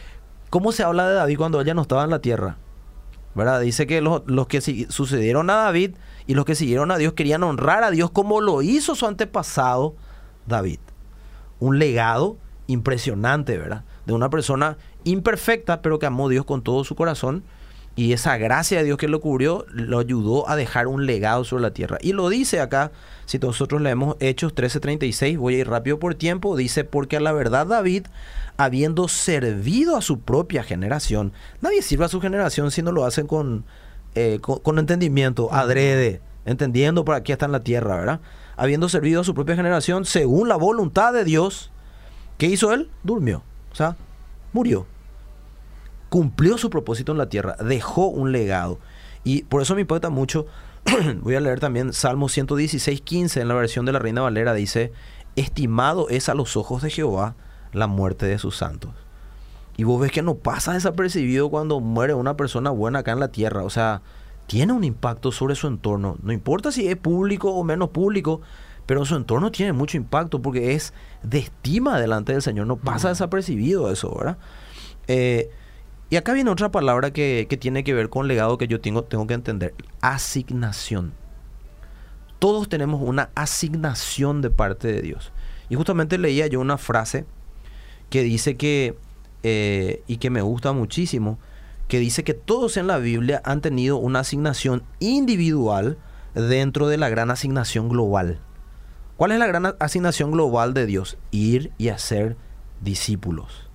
¿cómo 0.48 0.72
se 0.72 0.84
habla 0.84 1.06
de 1.06 1.14
David 1.16 1.36
cuando 1.36 1.60
ella 1.60 1.74
no 1.74 1.82
estaba 1.82 2.02
en 2.02 2.10
la 2.10 2.20
tierra? 2.20 2.56
¿Verdad? 3.34 3.60
Dice 3.60 3.86
que 3.86 4.00
los, 4.00 4.22
los 4.24 4.46
que 4.46 4.62
sucedieron 4.88 5.50
a 5.50 5.56
David 5.56 5.96
y 6.26 6.32
los 6.32 6.46
que 6.46 6.54
siguieron 6.54 6.90
a 6.90 6.96
Dios 6.96 7.12
querían 7.12 7.42
honrar 7.42 7.84
a 7.84 7.90
Dios 7.90 8.10
como 8.10 8.40
lo 8.40 8.62
hizo 8.62 8.94
su 8.94 9.06
antepasado 9.06 9.96
David. 10.46 10.80
Un 11.58 11.78
legado 11.78 12.38
impresionante, 12.68 13.58
¿verdad? 13.58 13.84
De 14.06 14.14
una 14.14 14.30
persona 14.30 14.78
imperfecta, 15.04 15.82
pero 15.82 15.98
que 15.98 16.06
amó 16.06 16.28
a 16.28 16.30
Dios 16.30 16.46
con 16.46 16.62
todo 16.62 16.84
su 16.84 16.96
corazón. 16.96 17.44
Y 18.00 18.14
esa 18.14 18.38
gracia 18.38 18.78
de 18.78 18.84
Dios 18.84 18.96
que 18.96 19.08
lo 19.08 19.20
cubrió 19.20 19.66
lo 19.68 19.98
ayudó 19.98 20.48
a 20.48 20.56
dejar 20.56 20.86
un 20.86 21.04
legado 21.04 21.44
sobre 21.44 21.64
la 21.64 21.72
tierra. 21.72 21.98
Y 22.00 22.14
lo 22.14 22.30
dice 22.30 22.58
acá, 22.58 22.92
si 23.26 23.38
nosotros 23.38 23.82
leemos 23.82 24.16
Hechos 24.20 24.54
13:36, 24.54 25.36
voy 25.36 25.56
a 25.56 25.58
ir 25.58 25.68
rápido 25.68 25.98
por 25.98 26.14
tiempo, 26.14 26.56
dice, 26.56 26.84
porque 26.84 27.18
a 27.18 27.20
la 27.20 27.32
verdad 27.32 27.66
David, 27.66 28.06
habiendo 28.56 29.06
servido 29.06 29.98
a 29.98 30.00
su 30.00 30.18
propia 30.18 30.62
generación, 30.62 31.34
nadie 31.60 31.82
sirve 31.82 32.06
a 32.06 32.08
su 32.08 32.22
generación 32.22 32.70
si 32.70 32.80
no 32.80 32.90
lo 32.90 33.04
hacen 33.04 33.26
con, 33.26 33.66
eh, 34.14 34.38
con, 34.40 34.60
con 34.60 34.78
entendimiento, 34.78 35.52
adrede, 35.52 36.22
entendiendo 36.46 37.04
para 37.04 37.22
qué 37.22 37.34
está 37.34 37.44
en 37.44 37.52
la 37.52 37.64
tierra, 37.64 37.96
¿verdad? 37.96 38.20
Habiendo 38.56 38.88
servido 38.88 39.20
a 39.20 39.24
su 39.24 39.34
propia 39.34 39.56
generación 39.56 40.06
según 40.06 40.48
la 40.48 40.56
voluntad 40.56 41.12
de 41.12 41.24
Dios, 41.24 41.70
¿qué 42.38 42.46
hizo 42.46 42.72
él? 42.72 42.88
Durmió, 43.02 43.42
o 43.70 43.74
sea, 43.74 43.94
murió. 44.54 44.86
Cumplió 46.10 46.58
su 46.58 46.68
propósito 46.68 47.12
en 47.12 47.18
la 47.18 47.30
tierra, 47.30 47.56
dejó 47.56 48.08
un 48.08 48.32
legado. 48.32 48.78
Y 49.24 49.44
por 49.44 49.62
eso 49.62 49.74
me 49.74 49.80
importa 49.80 50.10
mucho, 50.10 50.46
voy 51.22 51.36
a 51.36 51.40
leer 51.40 51.60
también 51.60 51.94
Salmo 51.94 52.28
116, 52.28 53.00
15 53.00 53.40
en 53.40 53.48
la 53.48 53.54
versión 53.54 53.86
de 53.86 53.92
la 53.92 53.98
Reina 53.98 54.20
Valera, 54.20 54.52
dice, 54.52 54.92
estimado 55.36 56.08
es 56.10 56.28
a 56.28 56.34
los 56.34 56.56
ojos 56.56 56.82
de 56.82 56.90
Jehová 56.90 57.36
la 57.72 57.86
muerte 57.86 58.26
de 58.26 58.38
sus 58.38 58.56
santos. 58.56 58.90
Y 59.76 59.84
vos 59.84 60.00
ves 60.00 60.12
que 60.12 60.22
no 60.22 60.34
pasa 60.34 60.74
desapercibido 60.74 61.48
cuando 61.48 61.80
muere 61.80 62.12
una 62.12 62.36
persona 62.36 62.70
buena 62.70 62.98
acá 62.98 63.12
en 63.12 63.20
la 63.20 63.28
tierra. 63.28 63.62
O 63.62 63.70
sea, 63.70 64.02
tiene 64.46 64.72
un 64.72 64.84
impacto 64.84 65.32
sobre 65.32 65.54
su 65.54 65.68
entorno. 65.68 66.16
No 66.22 66.32
importa 66.32 66.72
si 66.72 66.88
es 66.88 66.96
público 66.96 67.54
o 67.54 67.64
menos 67.64 67.90
público, 67.90 68.42
pero 68.84 69.04
su 69.04 69.16
entorno 69.16 69.50
tiene 69.50 69.72
mucho 69.72 69.96
impacto 69.96 70.42
porque 70.42 70.74
es 70.74 70.92
de 71.22 71.38
estima 71.38 71.98
delante 71.98 72.32
del 72.32 72.42
Señor. 72.42 72.66
No 72.66 72.76
pasa 72.76 73.08
desapercibido 73.08 73.90
eso, 73.90 74.14
¿verdad? 74.14 74.38
Eh, 75.06 75.50
y 76.10 76.16
acá 76.16 76.32
viene 76.32 76.50
otra 76.50 76.72
palabra 76.72 77.12
que, 77.12 77.46
que, 77.48 77.56
tiene 77.56 77.84
que 77.84 77.94
ver 77.94 78.10
con 78.10 78.26
legado 78.26 78.58
que 78.58 78.66
yo 78.66 78.80
tengo, 78.80 79.04
tengo 79.04 79.28
que 79.28 79.34
entender. 79.34 79.74
Asignación. 80.00 81.12
Todos 82.40 82.68
tenemos 82.68 83.00
una 83.00 83.30
asignación 83.36 84.42
de 84.42 84.50
parte 84.50 84.88
de 84.88 85.02
Dios. 85.02 85.32
Y 85.68 85.76
justamente 85.76 86.18
leía 86.18 86.48
yo 86.48 86.60
una 86.60 86.78
frase 86.78 87.26
que 88.10 88.22
dice 88.22 88.56
que, 88.56 88.96
eh, 89.44 90.02
y 90.08 90.16
que 90.16 90.30
me 90.30 90.42
gusta 90.42 90.72
muchísimo, 90.72 91.38
que 91.86 92.00
dice 92.00 92.24
que 92.24 92.34
todos 92.34 92.76
en 92.76 92.88
la 92.88 92.98
Biblia 92.98 93.40
han 93.44 93.60
tenido 93.60 93.96
una 93.96 94.20
asignación 94.20 94.82
individual 94.98 95.96
dentro 96.34 96.88
de 96.88 96.98
la 96.98 97.08
gran 97.08 97.30
asignación 97.30 97.88
global. 97.88 98.40
¿Cuál 99.16 99.32
es 99.32 99.38
la 99.38 99.46
gran 99.46 99.76
asignación 99.78 100.32
global 100.32 100.74
de 100.74 100.86
Dios? 100.86 101.18
Ir 101.30 101.72
y 101.78 101.88
hacer 101.88 102.36
discípulos. 102.80 103.69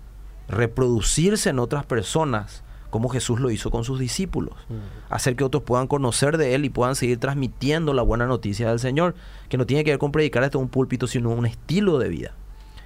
Reproducirse 0.47 1.49
en 1.49 1.59
otras 1.59 1.85
personas, 1.85 2.63
como 2.89 3.09
Jesús 3.09 3.39
lo 3.39 3.51
hizo 3.51 3.71
con 3.71 3.83
sus 3.83 3.99
discípulos. 3.99 4.53
Mm. 4.69 5.13
Hacer 5.13 5.35
que 5.35 5.43
otros 5.43 5.63
puedan 5.63 5.87
conocer 5.87 6.37
de 6.37 6.55
Él 6.55 6.65
y 6.65 6.69
puedan 6.69 6.95
seguir 6.95 7.19
transmitiendo 7.19 7.93
la 7.93 8.03
buena 8.03 8.25
noticia 8.25 8.69
del 8.69 8.79
Señor, 8.79 9.15
que 9.49 9.57
no 9.57 9.65
tiene 9.65 9.83
que 9.83 9.91
ver 9.91 9.99
con 9.99 10.11
predicar 10.11 10.43
desde 10.43 10.57
un 10.57 10.69
púlpito, 10.69 11.07
sino 11.07 11.29
un 11.31 11.45
estilo 11.45 11.99
de 11.99 12.09
vida. 12.09 12.31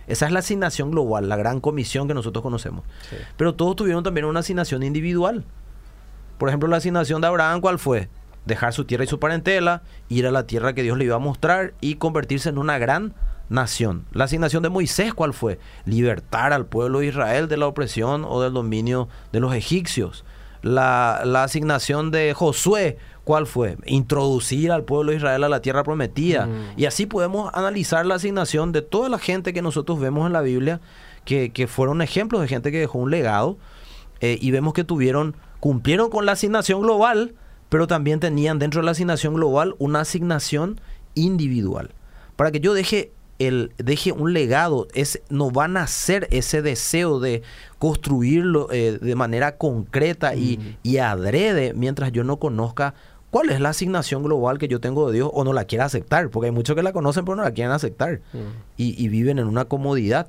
Esa 0.07 0.25
es 0.25 0.31
la 0.31 0.39
asignación 0.39 0.89
global, 0.89 1.29
la 1.29 1.35
gran 1.35 1.59
comisión 1.59 2.07
que 2.07 2.15
nosotros 2.15 2.41
conocemos. 2.41 2.83
Pero 3.37 3.53
todos 3.53 3.75
tuvieron 3.75 4.03
también 4.03 4.25
una 4.25 4.39
asignación 4.39 4.81
individual. 4.81 5.45
Por 6.39 6.49
ejemplo, 6.49 6.67
la 6.67 6.77
asignación 6.77 7.21
de 7.21 7.27
Abraham, 7.27 7.61
¿cuál 7.61 7.77
fue? 7.77 8.09
Dejar 8.45 8.73
su 8.73 8.85
tierra 8.85 9.03
y 9.03 9.07
su 9.07 9.19
parentela, 9.19 9.83
ir 10.07 10.25
a 10.25 10.31
la 10.31 10.47
tierra 10.47 10.73
que 10.73 10.81
Dios 10.81 10.97
le 10.97 11.05
iba 11.05 11.17
a 11.17 11.19
mostrar 11.19 11.75
y 11.79 11.95
convertirse 11.95 12.49
en 12.49 12.57
una 12.57 12.79
gran 12.79 13.13
nación. 13.49 14.05
La 14.11 14.25
asignación 14.25 14.63
de 14.63 14.69
Moisés, 14.69 15.13
¿cuál 15.13 15.33
fue? 15.33 15.59
Libertar 15.85 16.53
al 16.53 16.65
pueblo 16.65 16.99
de 16.99 17.07
Israel 17.07 17.47
de 17.47 17.57
la 17.57 17.67
opresión 17.67 18.25
o 18.27 18.41
del 18.41 18.53
dominio 18.53 19.09
de 19.31 19.39
los 19.39 19.53
egipcios. 19.53 20.23
La, 20.61 21.21
la 21.25 21.43
asignación 21.43 22.11
de 22.11 22.33
Josué, 22.33 22.97
¿Cuál 23.29 23.45
fue? 23.45 23.77
Introducir 23.85 24.71
al 24.71 24.85
pueblo 24.85 25.11
de 25.11 25.17
Israel 25.17 25.43
a 25.43 25.49
la 25.49 25.61
tierra 25.61 25.83
prometida. 25.83 26.47
Mm. 26.47 26.73
Y 26.77 26.85
así 26.85 27.05
podemos 27.05 27.51
analizar 27.53 28.03
la 28.03 28.15
asignación 28.15 28.71
de 28.71 28.81
toda 28.81 29.07
la 29.07 29.19
gente 29.19 29.53
que 29.53 29.61
nosotros 29.61 29.99
vemos 29.99 30.25
en 30.25 30.33
la 30.33 30.41
Biblia, 30.41 30.81
que, 31.25 31.67
fueron 31.67 32.01
ejemplos 32.01 32.41
de 32.41 32.47
gente 32.47 32.71
que 32.71 32.79
dejó 32.79 32.97
un 32.97 33.11
legado. 33.11 33.59
Eh, 34.19 34.39
y 34.41 34.49
vemos 34.49 34.73
que 34.73 34.83
tuvieron, 34.83 35.35
cumplieron 35.59 36.09
con 36.09 36.25
la 36.25 36.31
asignación 36.31 36.81
global, 36.81 37.35
pero 37.69 37.85
también 37.85 38.19
tenían 38.19 38.57
dentro 38.57 38.81
de 38.81 38.85
la 38.85 38.91
asignación 38.93 39.35
global 39.35 39.75
una 39.77 39.99
asignación 39.99 40.81
individual. 41.13 41.91
Para 42.35 42.51
que 42.51 42.61
yo 42.61 42.73
deje 42.73 43.11
el, 43.39 43.71
deje 43.77 44.11
un 44.11 44.33
legado, 44.33 44.87
es, 44.93 45.21
no 45.29 45.49
van 45.49 45.71
a 45.71 45.81
nacer 45.81 46.27
ese 46.29 46.61
deseo 46.61 47.19
de 47.19 47.41
construirlo 47.79 48.67
eh, 48.71 48.99
de 49.01 49.15
manera 49.15 49.57
concreta 49.57 50.35
y, 50.35 50.57
mm. 50.57 50.77
y, 50.83 50.97
adrede 50.97 51.73
mientras 51.73 52.11
yo 52.11 52.25
no 52.25 52.37
conozca 52.37 52.93
cuál 53.31 53.49
es 53.49 53.61
la 53.61 53.69
asignación 53.69 54.23
global 54.23 54.57
que 54.57 54.67
yo 54.67 54.81
tengo 54.81 55.07
de 55.07 55.15
Dios 55.15 55.31
o 55.33 55.43
no 55.43 55.53
la 55.53 55.65
quiera 55.65 55.85
aceptar, 55.85 56.29
porque 56.29 56.47
hay 56.47 56.51
muchos 56.51 56.75
que 56.75 56.83
la 56.83 56.91
conocen 56.91 57.25
pero 57.25 57.37
no 57.37 57.43
la 57.43 57.53
quieren 57.53 57.71
aceptar 57.71 58.21
mm. 58.33 58.37
y, 58.77 59.07
viven 59.07 59.39
en 59.39 59.47
una 59.47 59.65
comodidad. 59.65 60.27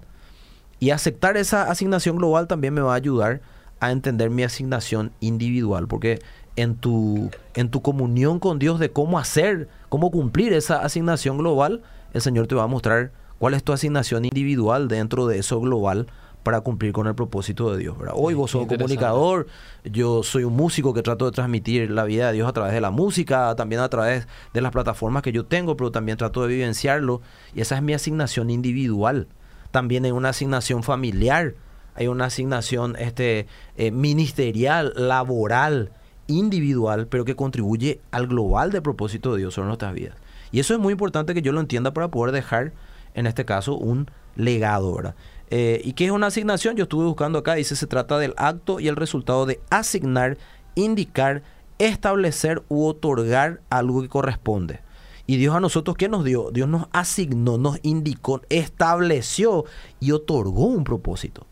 Y 0.79 0.91
aceptar 0.91 1.37
esa 1.37 1.71
asignación 1.71 2.17
global 2.17 2.47
también 2.47 2.73
me 2.73 2.81
va 2.81 2.93
a 2.93 2.97
ayudar 2.97 3.43
a 3.81 3.91
entender 3.91 4.31
mi 4.31 4.45
asignación 4.45 5.13
individual, 5.21 5.89
porque 5.89 6.21
en 6.57 6.77
tu, 6.77 7.31
en 7.55 7.71
tu 7.71 7.83
comunión 7.83 8.39
con 8.39 8.59
Dios 8.59 8.79
de 8.79 8.91
cómo 8.91 9.19
hacer, 9.19 9.69
cómo 9.89 10.11
cumplir 10.11 10.53
esa 10.53 10.83
asignación 10.83 11.39
global, 11.39 11.83
el 12.13 12.21
Señor 12.21 12.47
te 12.47 12.55
va 12.55 12.65
a 12.65 12.67
mostrar 12.67 13.13
cuál 13.39 13.55
es 13.55 13.65
tu 13.65 13.73
asignación 13.73 14.25
individual 14.25 14.89
dentro 14.89 15.27
de 15.27 15.39
eso 15.39 15.61
global 15.61 16.07
para 16.43 16.61
cumplir 16.63 16.93
con 16.93 17.07
el 17.07 17.15
propósito 17.15 17.71
de 17.73 17.79
Dios. 17.79 17.97
Hoy 18.15 18.35
vos 18.35 18.51
sos 18.51 18.67
comunicador, 18.67 19.47
yo 19.85 20.23
soy 20.23 20.45
un 20.45 20.55
músico 20.55 20.95
que 20.95 21.03
trato 21.03 21.27
de 21.27 21.33
transmitir 21.33 21.91
la 21.91 22.05
vida 22.05 22.29
de 22.29 22.35
Dios 22.35 22.49
a 22.49 22.53
través 22.53 22.73
de 22.73 22.81
la 22.81 22.91
música, 22.91 23.55
también 23.57 23.81
a 23.81 23.89
través 23.89 24.27
de 24.55 24.61
las 24.61 24.73
plataformas 24.73 25.23
que 25.23 25.33
yo 25.33 25.45
tengo, 25.45 25.77
pero 25.77 25.91
también 25.91 26.17
trato 26.17 26.43
de 26.43 26.49
vivenciarlo. 26.49 27.21
Y 27.55 27.61
esa 27.61 27.77
es 27.77 27.83
mi 27.83 27.93
asignación 27.93 28.51
individual. 28.51 29.29
También 29.71 30.05
hay 30.05 30.11
una 30.13 30.31
asignación 30.31 30.83
familiar, 30.83 31.55
hay 31.95 32.09
una 32.09 32.27
asignación 32.27 32.97
este, 32.99 33.47
eh, 33.77 33.91
ministerial, 33.91 34.95
laboral, 34.97 35.93
individual, 36.27 37.07
pero 37.07 37.25
que 37.25 37.37
contribuye 37.37 38.01
al 38.11 38.27
global 38.27 38.73
de 38.73 38.81
propósito 38.81 39.33
de 39.33 39.41
Dios 39.41 39.55
sobre 39.55 39.67
nuestras 39.67 39.95
vidas. 39.95 40.17
Y 40.53 40.61
eso 40.61 40.75
es 40.75 40.81
muy 40.81 40.93
importante 40.93 41.35
que 41.35 41.43
yo 41.43 41.53
lo 41.53 41.61
entienda 41.61 41.93
para 41.93 42.09
poder 42.09 42.33
dejar, 42.33 42.73
en 43.15 43.27
este 43.27 43.45
caso, 43.45 43.77
un 43.77 44.11
legado, 44.37 44.95
¿verdad? 44.95 45.15
Eh, 45.51 45.81
¿Y 45.85 45.95
qué 45.95 46.07
es 46.07 46.11
una 46.11 46.29
asignación? 46.29 46.77
Yo 46.77 46.85
estuve 46.85 47.05
buscando 47.05 47.39
acá, 47.39 47.55
dice, 47.55 47.77
se 47.77 47.87
trata 47.87 48.19
del 48.19 48.35
acto 48.37 48.81
y 48.81 48.89
el 48.89 48.97
resultado 48.97 49.47
de 49.47 49.61
asignar, 49.71 50.39
indicar, 50.75 51.43
establecer 51.79 52.63
u 52.69 52.87
otorgar 52.87 53.61
algo 53.71 54.03
que 54.03 54.09
corresponde. 54.09 54.81
Y 55.27 55.37
Dios 55.37 55.55
a 55.55 55.61
nosotros, 55.61 55.97
¿qué 55.97 56.09
nos 56.09 56.25
dio? 56.25 56.51
Dios 56.51 56.69
nos 56.69 56.87
asignó, 56.93 57.59
nos 57.59 57.79
indicó, 57.83 58.43
estableció 58.49 59.65
y 60.01 60.13
otorgó 60.13 60.67
un 60.67 60.85
propósito. 60.85 61.47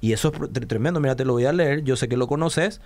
Y 0.00 0.12
eso 0.12 0.32
es 0.32 0.68
tremendo, 0.68 1.00
mira, 1.00 1.16
te 1.16 1.24
lo 1.24 1.34
voy 1.34 1.46
a 1.46 1.52
leer, 1.52 1.84
yo 1.84 1.96
sé 1.96 2.08
que 2.08 2.16
lo 2.16 2.26
conoces, 2.26 2.80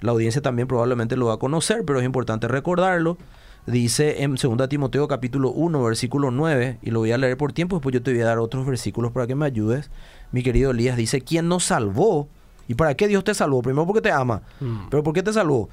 la 0.00 0.12
audiencia 0.12 0.42
también 0.42 0.68
probablemente 0.68 1.16
lo 1.16 1.26
va 1.26 1.34
a 1.34 1.38
conocer, 1.38 1.84
pero 1.84 2.00
es 2.00 2.04
importante 2.04 2.48
recordarlo 2.48 3.18
dice 3.66 4.22
en 4.22 4.34
2 4.34 4.68
Timoteo 4.68 5.08
capítulo 5.08 5.50
1, 5.50 5.82
versículo 5.82 6.30
9, 6.30 6.78
y 6.82 6.90
lo 6.90 7.00
voy 7.00 7.12
a 7.12 7.18
leer 7.18 7.36
por 7.36 7.52
tiempo, 7.52 7.76
después 7.76 7.92
yo 7.92 8.02
te 8.02 8.12
voy 8.12 8.20
a 8.20 8.26
dar 8.26 8.38
otros 8.38 8.66
versículos 8.66 9.12
para 9.12 9.26
que 9.26 9.34
me 9.34 9.46
ayudes. 9.46 9.90
Mi 10.32 10.42
querido 10.42 10.70
Elías 10.70 10.96
dice, 10.96 11.20
¿quién 11.20 11.48
nos 11.48 11.64
salvó? 11.64 12.28
¿Y 12.68 12.74
para 12.74 12.94
qué 12.94 13.08
Dios 13.08 13.24
te 13.24 13.34
salvó? 13.34 13.62
Primero 13.62 13.86
porque 13.86 14.00
te 14.00 14.10
ama, 14.10 14.42
mm. 14.60 14.88
pero 14.90 15.02
¿por 15.02 15.14
qué 15.14 15.22
te 15.22 15.32
salvó? 15.32 15.68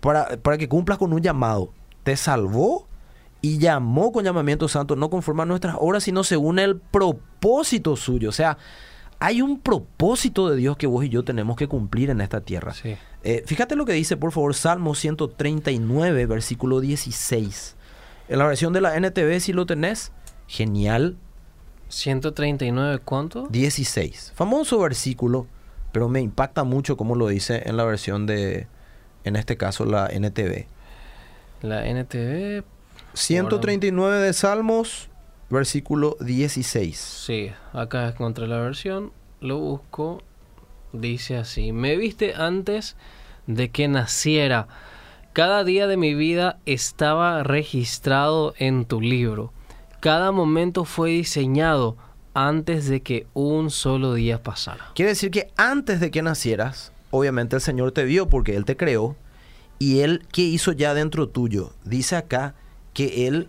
Para, 0.00 0.36
para 0.38 0.58
que 0.58 0.68
cumplas 0.68 0.98
con 0.98 1.12
un 1.12 1.20
llamado. 1.20 1.72
Te 2.02 2.16
salvó 2.16 2.86
y 3.42 3.58
llamó 3.58 4.12
con 4.12 4.24
llamamiento 4.24 4.68
santo, 4.68 4.96
no 4.96 5.10
conforme 5.10 5.42
a 5.42 5.46
nuestras 5.46 5.76
obras, 5.78 6.04
sino 6.04 6.24
según 6.24 6.58
el 6.58 6.76
propósito 6.78 7.96
suyo. 7.96 8.30
O 8.30 8.32
sea, 8.32 8.58
hay 9.20 9.42
un 9.42 9.60
propósito 9.60 10.48
de 10.48 10.56
Dios 10.56 10.78
que 10.78 10.86
vos 10.86 11.04
y 11.04 11.10
yo 11.10 11.22
tenemos 11.22 11.56
que 11.56 11.68
cumplir 11.68 12.08
en 12.08 12.22
esta 12.22 12.40
tierra. 12.40 12.74
Eh, 13.22 13.42
fíjate 13.46 13.76
lo 13.76 13.84
que 13.84 13.92
dice, 13.92 14.16
por 14.16 14.32
favor, 14.32 14.54
Salmo 14.54 14.94
139, 14.94 16.24
versículo 16.24 16.80
16. 16.80 17.76
En 18.30 18.38
la 18.38 18.46
versión 18.46 18.72
de 18.72 18.80
la 18.80 18.96
NTV, 18.96 19.40
si 19.40 19.52
lo 19.52 19.66
tenés, 19.66 20.10
genial. 20.46 21.18
139, 21.90 23.00
¿cuánto? 23.04 23.46
16. 23.48 24.32
Famoso 24.34 24.78
versículo, 24.78 25.46
pero 25.92 26.08
me 26.08 26.22
impacta 26.22 26.64
mucho 26.64 26.96
como 26.96 27.14
lo 27.14 27.28
dice 27.28 27.64
en 27.66 27.76
la 27.76 27.84
versión 27.84 28.24
de, 28.24 28.68
en 29.24 29.36
este 29.36 29.58
caso, 29.58 29.84
la 29.84 30.06
NTV. 30.06 30.66
La 31.60 31.86
NTV. 31.86 32.64
139 33.12 34.18
de 34.18 34.32
Salmos, 34.32 35.09
versículo 35.50 36.16
16. 36.20 36.96
Sí, 36.96 37.52
acá 37.72 38.08
encontré 38.08 38.46
la 38.46 38.58
versión, 38.58 39.12
lo 39.40 39.58
busco, 39.58 40.22
dice 40.92 41.36
así, 41.36 41.72
me 41.72 41.96
viste 41.96 42.34
antes 42.34 42.96
de 43.46 43.70
que 43.70 43.88
naciera, 43.88 44.68
cada 45.32 45.64
día 45.64 45.86
de 45.86 45.96
mi 45.96 46.14
vida 46.14 46.58
estaba 46.66 47.42
registrado 47.42 48.54
en 48.58 48.84
tu 48.84 49.00
libro, 49.00 49.52
cada 50.00 50.32
momento 50.32 50.84
fue 50.84 51.10
diseñado 51.10 51.96
antes 52.32 52.88
de 52.88 53.02
que 53.02 53.26
un 53.34 53.70
solo 53.70 54.14
día 54.14 54.42
pasara. 54.42 54.92
Quiere 54.94 55.10
decir 55.10 55.30
que 55.30 55.52
antes 55.56 56.00
de 56.00 56.10
que 56.10 56.22
nacieras, 56.22 56.92
obviamente 57.10 57.56
el 57.56 57.62
Señor 57.62 57.92
te 57.92 58.04
vio 58.04 58.28
porque 58.28 58.56
Él 58.56 58.64
te 58.64 58.76
creó, 58.76 59.16
y 59.78 60.00
Él, 60.00 60.26
¿qué 60.30 60.42
hizo 60.42 60.72
ya 60.72 60.94
dentro 60.94 61.28
tuyo? 61.28 61.72
Dice 61.84 62.14
acá 62.14 62.54
que 62.92 63.26
Él 63.26 63.48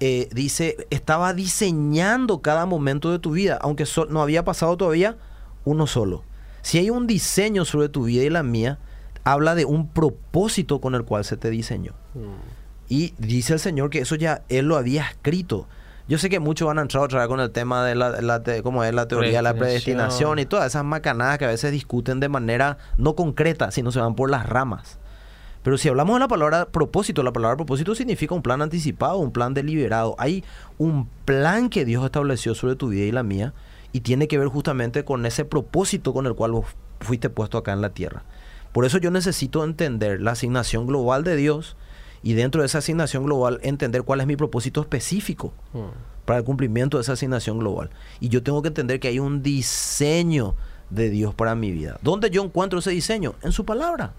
eh, 0.00 0.28
dice, 0.32 0.86
estaba 0.90 1.34
diseñando 1.34 2.40
cada 2.40 2.66
momento 2.66 3.10
de 3.12 3.18
tu 3.18 3.32
vida, 3.32 3.58
aunque 3.60 3.84
no 4.08 4.22
había 4.22 4.44
pasado 4.44 4.76
todavía 4.76 5.16
uno 5.64 5.86
solo. 5.86 6.24
Si 6.62 6.78
hay 6.78 6.90
un 6.90 7.06
diseño 7.06 7.64
sobre 7.64 7.88
tu 7.88 8.04
vida 8.04 8.24
y 8.24 8.30
la 8.30 8.42
mía, 8.42 8.78
habla 9.24 9.54
de 9.54 9.64
un 9.64 9.88
propósito 9.88 10.80
con 10.80 10.94
el 10.94 11.04
cual 11.04 11.24
se 11.24 11.36
te 11.36 11.50
diseñó. 11.50 11.92
Mm. 12.14 12.58
Y 12.88 13.14
dice 13.18 13.52
el 13.52 13.60
Señor 13.60 13.90
que 13.90 14.00
eso 14.00 14.14
ya 14.16 14.42
Él 14.48 14.66
lo 14.66 14.76
había 14.76 15.04
escrito. 15.04 15.68
Yo 16.08 16.18
sé 16.18 16.28
que 16.28 16.40
muchos 16.40 16.66
van 16.66 16.78
a 16.78 16.82
entrar 16.82 17.04
otra 17.04 17.20
vez 17.20 17.28
con 17.28 17.38
el 17.38 17.50
tema 17.52 17.84
de 17.84 17.94
la, 17.94 18.20
la 18.20 18.42
te- 18.42 18.64
¿cómo 18.64 18.82
es 18.82 18.92
la 18.92 19.06
teoría 19.06 19.38
de 19.38 19.42
la 19.42 19.50
predestinación 19.54 20.38
y 20.40 20.46
todas 20.46 20.66
esas 20.66 20.82
macanadas 20.84 21.38
que 21.38 21.44
a 21.44 21.48
veces 21.48 21.70
discuten 21.70 22.18
de 22.18 22.28
manera 22.28 22.78
no 22.98 23.14
concreta, 23.14 23.70
sino 23.70 23.92
se 23.92 24.00
van 24.00 24.16
por 24.16 24.28
las 24.28 24.44
ramas. 24.48 24.98
Pero 25.62 25.76
si 25.76 25.88
hablamos 25.88 26.14
de 26.16 26.20
la 26.20 26.28
palabra 26.28 26.66
propósito, 26.66 27.22
la 27.22 27.32
palabra 27.32 27.56
propósito 27.56 27.94
significa 27.94 28.34
un 28.34 28.42
plan 28.42 28.62
anticipado, 28.62 29.18
un 29.18 29.30
plan 29.30 29.52
deliberado. 29.52 30.14
Hay 30.18 30.42
un 30.78 31.06
plan 31.24 31.68
que 31.68 31.84
Dios 31.84 32.04
estableció 32.04 32.54
sobre 32.54 32.76
tu 32.76 32.88
vida 32.88 33.04
y 33.04 33.12
la 33.12 33.22
mía 33.22 33.52
y 33.92 34.00
tiene 34.00 34.26
que 34.28 34.38
ver 34.38 34.48
justamente 34.48 35.04
con 35.04 35.26
ese 35.26 35.44
propósito 35.44 36.14
con 36.14 36.26
el 36.26 36.34
cual 36.34 36.52
vos 36.52 36.66
fuiste 37.00 37.28
puesto 37.28 37.58
acá 37.58 37.72
en 37.72 37.82
la 37.82 37.90
tierra. 37.90 38.22
Por 38.72 38.84
eso 38.84 38.98
yo 38.98 39.10
necesito 39.10 39.64
entender 39.64 40.22
la 40.22 40.30
asignación 40.32 40.86
global 40.86 41.24
de 41.24 41.36
Dios 41.36 41.76
y 42.22 42.34
dentro 42.34 42.62
de 42.62 42.66
esa 42.66 42.78
asignación 42.78 43.24
global 43.24 43.58
entender 43.62 44.02
cuál 44.02 44.20
es 44.20 44.26
mi 44.26 44.36
propósito 44.36 44.80
específico 44.80 45.52
Mm. 45.72 45.88
para 46.24 46.38
el 46.38 46.44
cumplimiento 46.44 46.96
de 46.96 47.02
esa 47.02 47.14
asignación 47.14 47.58
global. 47.58 47.90
Y 48.20 48.28
yo 48.28 48.42
tengo 48.42 48.62
que 48.62 48.68
entender 48.68 49.00
que 49.00 49.08
hay 49.08 49.18
un 49.18 49.42
diseño 49.42 50.54
de 50.90 51.10
Dios 51.10 51.34
para 51.34 51.54
mi 51.54 51.72
vida. 51.72 51.98
¿Dónde 52.02 52.30
yo 52.30 52.44
encuentro 52.44 52.78
ese 52.78 52.90
diseño? 52.92 53.34
En 53.42 53.52
su 53.52 53.64
palabra. 53.64 54.12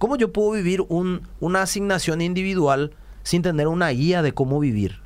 ¿Cómo 0.00 0.16
yo 0.16 0.32
puedo 0.32 0.52
vivir 0.52 0.82
un- 0.88 1.28
una 1.40 1.60
asignación 1.60 2.22
individual 2.22 2.92
sin 3.22 3.42
tener 3.42 3.68
una 3.68 3.90
guía 3.90 4.22
de 4.22 4.32
cómo 4.32 4.58
vivir? 4.58 5.02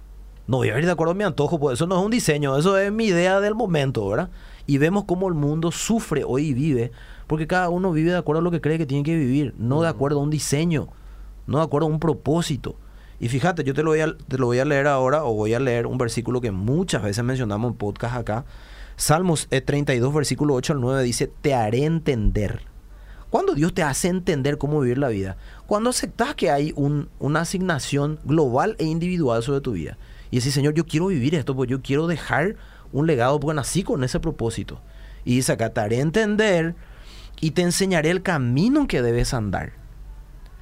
No 0.47 0.59
voy 0.59 0.69
a 0.69 0.79
ir 0.79 0.87
de 0.87 0.93
acuerdo 0.93 1.11
a 1.11 1.17
mi 1.17 1.25
antojo, 1.25 1.59
pues 1.59 1.75
eso 1.75 1.89
no 1.89 1.99
es 1.99 2.05
un 2.05 2.13
diseño, 2.13 2.57
eso 2.57 2.79
es 2.79 2.93
mi 2.93 3.07
idea 3.07 3.41
del 3.41 3.57
momento, 3.57 4.09
¿verdad? 4.09 4.31
Y 4.69 4.79
vemos 4.79 5.03
cómo 5.03 5.27
el 5.27 5.35
mundo 5.35 5.73
sufre 5.73 6.23
hoy 6.25 6.47
y 6.51 6.55
vive, 6.55 6.93
porque 7.27 7.49
cada 7.49 7.71
uno 7.71 7.91
vive 7.91 8.13
de 8.13 8.19
acuerdo 8.19 8.39
a 8.39 8.43
lo 8.45 8.53
que 8.53 8.61
cree 8.61 8.79
que 8.79 8.87
tiene 8.87 9.03
que 9.03 9.17
vivir, 9.17 9.53
no 9.59 9.83
de 9.83 9.89
acuerdo 9.89 10.21
a 10.21 10.23
un 10.23 10.31
diseño, 10.31 10.87
no 11.49 11.59
de 11.59 11.65
acuerdo 11.65 11.89
a 11.89 11.91
un 11.91 11.99
propósito. 11.99 12.77
Y 13.19 13.29
fíjate, 13.29 13.65
yo 13.65 13.75
te 13.75 13.83
lo 13.83 13.91
voy 13.91 14.01
a, 14.01 14.17
te 14.17 14.39
lo 14.39 14.47
voy 14.47 14.61
a 14.61 14.65
leer 14.65 14.87
ahora, 14.87 15.25
o 15.25 15.35
voy 15.35 15.55
a 15.55 15.59
leer 15.59 15.89
un 15.89 15.99
versículo 15.99 16.41
que 16.41 16.53
muchas 16.53 17.03
veces 17.03 17.25
mencionamos 17.25 17.73
en 17.73 17.79
podcast 17.79 18.15
acá. 18.15 18.45
Salmos 18.95 19.49
eh, 19.51 19.61
32, 19.61 20.15
versículo 20.15 20.55
8 20.55 20.75
al 20.75 20.81
9 20.81 21.03
dice, 21.03 21.33
te 21.41 21.53
haré 21.53 21.85
entender. 21.85 22.73
Cuando 23.35 23.55
Dios 23.55 23.75
te 23.75 23.83
hace 23.83 24.07
entender 24.07 24.59
cómo 24.59 24.79
vivir 24.79 24.99
la 24.99 25.09
vida, 25.09 25.37
cuando 25.67 25.91
aceptas 25.91 26.37
que 26.37 26.53
hay 26.53 26.73
un- 26.77 27.09
una 27.19 27.41
asignación 27.41 28.21
global 28.23 28.77
e 28.79 28.85
individual 28.85 29.43
sobre 29.43 29.61
tu 29.61 29.73
vida, 29.73 29.99
y 30.31 30.37
decís, 30.37 30.55
Señor, 30.55 30.75
yo 30.75 30.87
quiero 30.87 31.09
vivir 31.09 31.35
esto, 31.35 31.57
porque 31.57 31.73
yo 31.73 31.83
quiero 31.83 32.07
dejar 32.07 32.55
un 32.93 33.09
legado, 33.09 33.41
porque 33.41 33.57
nací 33.57 33.83
con 33.83 34.05
ese 34.05 34.21
propósito. 34.21 34.81
Y 35.25 35.35
dice 35.35 35.51
acá, 35.51 35.71
te 35.71 35.81
haré 35.81 35.99
entender 35.99 36.77
y 37.41 37.51
te 37.51 37.63
enseñaré 37.63 38.11
el 38.11 38.23
camino 38.23 38.87
que 38.87 39.03
debes 39.03 39.35
andar. 39.35 39.73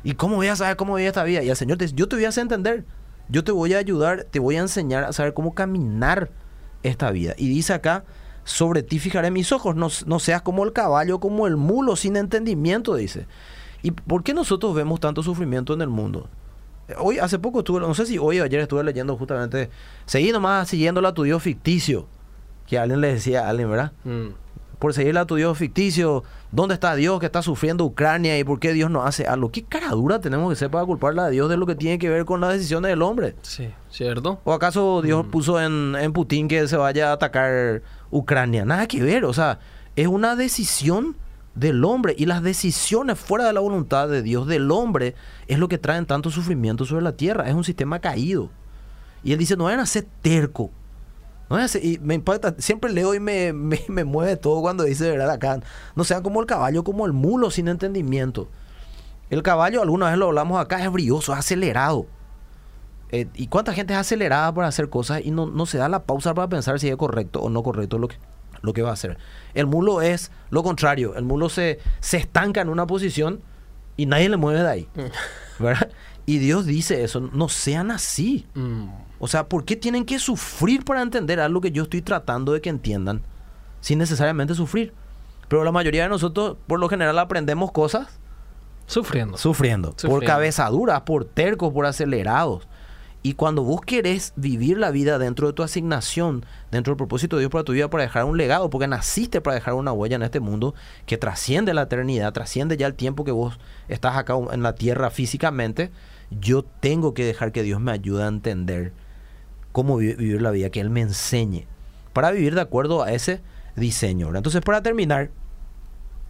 ¿Y 0.03 0.15
cómo 0.15 0.37
voy 0.37 0.47
a 0.47 0.57
saber 0.57 0.79
cómo 0.79 0.95
vivir 0.95 1.09
esta 1.09 1.25
vida? 1.25 1.43
Y 1.43 1.51
el 1.51 1.57
Señor 1.57 1.77
te 1.77 1.85
dice, 1.85 1.95
yo 1.95 2.09
te 2.09 2.17
voy 2.17 2.25
a 2.25 2.31
hacer 2.31 2.41
entender, 2.41 2.87
yo 3.29 3.45
te 3.45 3.53
voy 3.53 3.75
a 3.75 3.79
ayudar, 3.81 4.25
te 4.31 4.39
voy 4.39 4.57
a 4.57 4.61
enseñar 4.61 5.05
a 5.05 5.13
saber 5.13 5.35
cómo 5.35 5.53
caminar 5.53 6.31
esta 6.83 7.11
vida. 7.11 7.35
Y 7.37 7.51
dice 7.51 7.75
acá, 7.75 8.05
sobre 8.45 8.83
ti 8.83 8.99
fijaré 8.99 9.31
mis 9.31 9.53
ojos, 9.53 9.77
no, 9.77 9.89
no 10.07 10.19
seas 10.19 10.43
como 10.43 10.65
el 10.65 10.73
caballo, 10.73 11.21
como 11.21 11.47
el 11.47 11.57
mulo, 11.57 11.97
sin 11.97 12.17
entendimiento, 12.17 12.95
dice. 12.95 13.27
¿Y 13.83 13.91
por 13.91 14.23
qué 14.23 14.35
nosotros 14.35 14.75
vemos 14.75 15.01
tanto 15.01 15.23
sufrimiento 15.23 15.75
en 15.75 15.83
el 15.83 15.89
mundo? 15.89 16.29
Hoy, 16.99 17.19
hace 17.19 17.39
poco 17.39 17.61
estuve, 17.61 17.81
no 17.81 17.95
sé 17.95 18.07
si 18.07 18.19
hoy 18.19 18.41
o 18.41 18.45
ayer 18.45 18.61
estuve 18.61 18.85
leyendo 18.85 19.17
justamente, 19.17 19.71
seguí 20.05 20.33
nomás 20.33 20.69
siguiéndola 20.69 21.11
a 21.11 21.15
tu 21.15 21.23
Dios 21.23 21.43
ficticio, 21.43 22.07
que 22.67 22.79
alguien 22.79 23.01
le 23.01 23.15
decía 23.15 23.47
a 23.47 23.51
alguien, 23.51 23.71
¿verdad? 23.71 23.93
Mm. 24.05 24.29
Por 24.83 24.95
seguirle 24.95 25.21
a 25.21 25.27
tu 25.27 25.37
Dios 25.37 25.57
ficticio. 25.57 26.25
¿Dónde 26.51 26.75
está 26.75 26.97
Dios 26.97 27.21
que 27.21 27.27
está 27.27 27.41
sufriendo 27.41 27.85
Ucrania 27.85 28.37
y 28.37 28.43
por 28.43 28.59
qué 28.59 28.73
Dios 28.73 28.91
no 28.91 29.05
hace 29.05 29.29
algo? 29.29 29.53
¿Qué 29.53 29.63
cara 29.63 29.91
dura 29.91 30.21
tenemos 30.21 30.51
que 30.51 30.57
ser 30.57 30.73
para 30.73 30.85
culparle 30.85 31.21
a 31.21 31.29
Dios 31.29 31.49
de 31.49 31.57
lo 31.57 31.67
que 31.67 31.77
tiene 31.77 32.01
que 32.01 32.09
ver 32.09 32.25
con 32.25 32.41
las 32.41 32.55
decisiones 32.55 32.89
del 32.89 33.01
hombre? 33.03 33.37
Sí, 33.43 33.71
¿cierto? 33.93 34.41
¿O 34.43 34.53
acaso 34.53 35.01
Dios 35.01 35.25
puso 35.27 35.61
en, 35.61 35.95
en 35.95 36.13
Putin 36.13 36.49
que 36.49 36.67
se 36.67 36.77
vaya 36.77 37.11
a 37.11 37.13
atacar 37.13 37.83
Ucrania? 38.11 38.65
Nada 38.65 38.89
que 38.89 39.01
ver, 39.01 39.25
o 39.25 39.33
sea, 39.33 39.61
es 39.95 40.09
una 40.09 40.35
decisión 40.35 41.15
del 41.55 41.85
hombre 41.85 42.17
y 42.19 42.27
las 42.27 42.43
decisiones 42.43 43.21
fuera 43.21 43.45
de 43.45 43.53
la 43.53 43.61
voluntad 43.61 44.09
de 44.09 44.21
Dios 44.21 44.49
del 44.49 44.69
hombre 44.73 45.15
es 45.47 45.61
lo 45.61 45.69
que 45.69 45.79
traen 45.79 46.07
tanto 46.07 46.29
sufrimiento 46.29 46.87
sobre 46.87 47.05
la 47.05 47.13
tierra, 47.13 47.49
es 47.49 47.55
un 47.55 47.63
sistema 47.63 48.01
caído. 48.01 48.51
Y 49.23 49.31
él 49.31 49.39
dice, 49.39 49.57
no 49.57 49.63
vayan 49.63 49.79
a 49.79 49.87
ser 49.87 50.09
terco. 50.23 50.73
No 51.51 51.69
ser- 51.69 51.85
y 51.85 51.99
me 51.99 52.15
impacta, 52.15 52.55
siempre 52.59 52.93
leo 52.93 53.15
y 53.15 53.21
me, 53.21 53.53
me, 53.55 53.81
me 53.89 54.05
mueve 54.05 54.37
todo 54.37 54.61
cuando 54.63 54.85
dice, 54.85 55.11
¿verdad? 55.11 55.31
Acá, 55.31 55.61
no 55.95 56.05
sean 56.05 56.23
como 56.23 56.41
el 56.41 56.47
caballo, 56.47 56.85
como 56.85 57.07
el 57.07 57.13
mulo 57.13 57.51
sin 57.51 57.69
entendimiento. 57.69 58.49
El 59.31 59.43
caballo, 59.43 59.83
alguna 59.83 60.11
vez 60.11 60.19
lo 60.19 60.27
hablamos 60.27 60.61
acá, 60.61 60.83
es 60.85 60.91
brioso, 60.93 61.33
es 61.33 61.39
acelerado. 61.39 62.07
Eh, 63.11 63.29
¿Y 63.35 63.47
cuánta 63.49 63.75
gente 63.75 63.93
es 63.93 63.99
acelerada 63.99 64.53
para 64.55 64.69
hacer 64.69 64.89
cosas 64.89 65.21
y 65.25 65.31
no, 65.31 65.47
no 65.47 65.67
se 65.67 65.79
da 65.79 65.89
la 65.89 66.05
pausa 66.05 66.33
para 66.35 66.49
pensar 66.49 66.81
si 66.81 66.89
es 66.89 66.97
correcto 66.97 67.41
o 67.41 67.51
no 67.51 67.63
correcto 67.63 67.99
lo 67.99 68.09
que, 68.09 68.17
lo 68.63 68.73
que 68.73 68.81
va 68.83 68.91
a 68.91 68.95
hacer? 68.95 69.19
El 69.55 69.67
mulo 69.67 70.01
es 70.01 70.31
lo 70.51 70.63
contrario. 70.63 71.15
El 71.15 71.25
mulo 71.25 71.49
se, 71.51 71.79
se 72.01 72.17
estanca 72.17 72.63
en 72.63 72.71
una 72.71 72.87
posición 72.87 73.41
y 73.99 74.07
nadie 74.07 74.29
le 74.31 74.39
mueve 74.39 74.63
de 74.63 74.69
ahí. 74.69 74.89
¿verdad? 75.59 75.91
Y 76.25 76.39
Dios 76.39 76.65
dice 76.67 77.03
eso, 77.05 77.21
no 77.21 77.49
sean 77.51 77.91
así. 77.91 78.47
Mm. 78.55 78.87
O 79.25 79.29
sea, 79.29 79.49
¿por 79.49 79.65
qué 79.65 79.77
tienen 79.77 80.05
que 80.05 80.19
sufrir 80.19 80.85
para 80.85 81.01
entender 81.01 81.39
algo 81.39 81.61
que 81.61 81.71
yo 81.71 81.85
estoy 81.85 82.03
tratando 82.03 82.53
de 82.53 82.61
que 82.61 82.71
entiendan? 82.71 83.23
Sin 83.81 84.01
necesariamente 84.01 84.53
sufrir. 84.57 84.93
Pero 85.47 85.63
la 85.63 85.71
mayoría 85.71 86.03
de 86.03 86.09
nosotros, 86.09 86.57
por 86.67 86.81
lo 86.81 86.89
general, 86.89 87.17
aprendemos 87.21 87.71
cosas 87.71 88.19
Sufriendo. 88.87 89.39
Sufriendo. 89.39 89.91
Por 89.93 90.01
Sufriendo. 90.01 90.27
cabezaduras, 90.27 91.03
por 91.03 91.25
tercos, 91.25 91.73
por 91.73 91.87
acelerados. 91.87 92.67
Y 93.23 93.35
cuando 93.35 93.63
vos 93.63 93.83
querés 93.83 94.33
vivir 94.35 94.77
la 94.77 94.91
vida 94.91 95.21
dentro 95.21 95.47
de 95.47 95.53
tu 95.53 95.63
asignación, 95.63 96.45
dentro 96.73 96.91
del 96.91 96.97
propósito 96.97 97.37
de 97.37 97.43
Dios 97.43 97.53
para 97.53 97.63
tu 97.63 97.75
vida, 97.75 97.89
para 97.89 98.03
dejar 98.03 98.25
un 98.25 98.37
legado, 98.37 98.71
porque 98.71 98.89
naciste 98.89 99.41
para 99.41 99.55
dejar 99.55 99.75
una 99.75 99.93
huella 99.93 100.17
en 100.17 100.25
este 100.25 100.41
mundo 100.41 100.75
que 101.07 101.17
trasciende 101.17 101.75
la 101.75 101.83
eternidad, 101.83 102.33
trasciende 102.33 102.77
ya 102.77 102.89
el 102.89 102.95
tiempo 102.95 103.23
que 103.23 103.31
vos 103.31 103.61
estás 103.87 104.17
acá 104.17 104.35
en 104.51 104.65
la 104.65 104.75
tierra 104.75 105.11
físicamente, 105.11 105.93
yo 106.33 106.65
tengo 106.65 107.15
que 107.15 107.25
dejar 107.25 107.53
que 107.53 107.63
Dios 107.63 107.81
me 107.81 107.93
ayude 107.93 108.25
a 108.25 108.27
entender 108.27 108.93
cómo 109.73 109.97
vi- 109.97 110.15
vivir 110.15 110.41
la 110.43 110.51
vida, 110.51 110.71
que 110.71 110.81
Él 110.81 110.91
me 110.91 111.01
enseñe, 111.01 111.67
para 112.13 112.31
vivir 112.31 112.55
de 112.55 112.61
acuerdo 112.61 113.03
a 113.03 113.13
ese 113.13 113.41
diseño. 113.77 114.27
¿verdad? 114.27 114.39
Entonces, 114.41 114.61
para 114.63 114.83
terminar, 114.83 115.31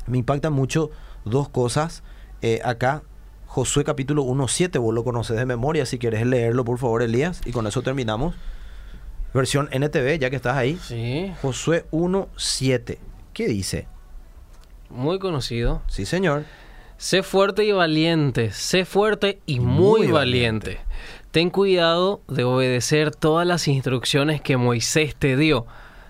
me 0.07 0.18
impactan 0.18 0.52
mucho 0.52 0.90
dos 1.24 1.48
cosas. 1.48 2.02
Eh, 2.40 2.61
acá, 2.64 3.02
Josué 3.46 3.85
capítulo 3.85 4.22
1.7, 4.24 4.78
vos 4.81 4.94
lo 4.94 5.05
conoces 5.05 5.37
de 5.37 5.44
memoria, 5.46 5.85
si 5.87 5.98
quieres 5.98 6.26
leerlo, 6.26 6.64
por 6.64 6.78
favor, 6.78 7.02
Elías, 7.02 7.40
y 7.44 7.52
con 7.52 7.66
eso 7.66 7.83
terminamos. 7.83 8.35
Versión 9.35 9.68
NTV, 9.72 10.18
ya 10.18 10.31
que 10.31 10.37
estás 10.37 10.57
ahí. 10.57 10.78
Sí, 10.83 11.33
Josué 11.42 11.85
1.7. 11.90 12.98
¿Qué 13.33 13.46
dice? 13.48 13.87
muy 14.90 15.18
conocido. 15.18 15.81
Sí, 15.88 16.05
señor. 16.05 16.44
Sé 16.98 17.22
fuerte 17.22 17.64
y 17.64 17.72
valiente, 17.72 18.50
sé 18.52 18.85
fuerte 18.85 19.40
y 19.46 19.59
muy, 19.59 20.00
Muy 20.02 20.07
valiente. 20.12 20.81
Ten 21.33 21.49
cuidado 21.49 22.21
de 22.29 22.45
obedecer 22.45 23.11
todas 23.11 23.47
las 23.47 23.66
instrucciones 23.66 24.42
que 24.42 24.59
Moisés 24.59 25.16
te 25.16 25.35
dio. 25.38 25.64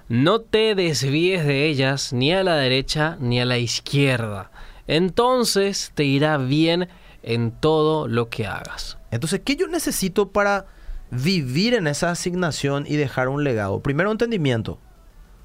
No 0.08 0.40
te 0.40 0.74
desvíes 0.74 1.46
de 1.46 1.66
ellas 1.66 2.12
ni 2.12 2.32
a 2.32 2.42
la 2.42 2.56
derecha 2.56 3.16
ni 3.20 3.40
a 3.40 3.44
la 3.44 3.56
izquierda. 3.56 4.50
Entonces 4.88 5.92
te 5.94 6.02
irá 6.02 6.38
bien 6.38 6.88
en 7.22 7.52
todo 7.52 8.08
lo 8.08 8.30
que 8.30 8.48
hagas. 8.48 8.98
Entonces, 9.12 9.40
¿qué 9.44 9.54
yo 9.54 9.68
necesito 9.68 10.32
para 10.32 10.66
vivir 11.12 11.74
en 11.74 11.86
esa 11.86 12.10
asignación 12.10 12.84
y 12.88 12.96
dejar 12.96 13.28
un 13.28 13.44
legado? 13.44 13.78
Primero, 13.80 14.10
entendimiento. 14.10 14.80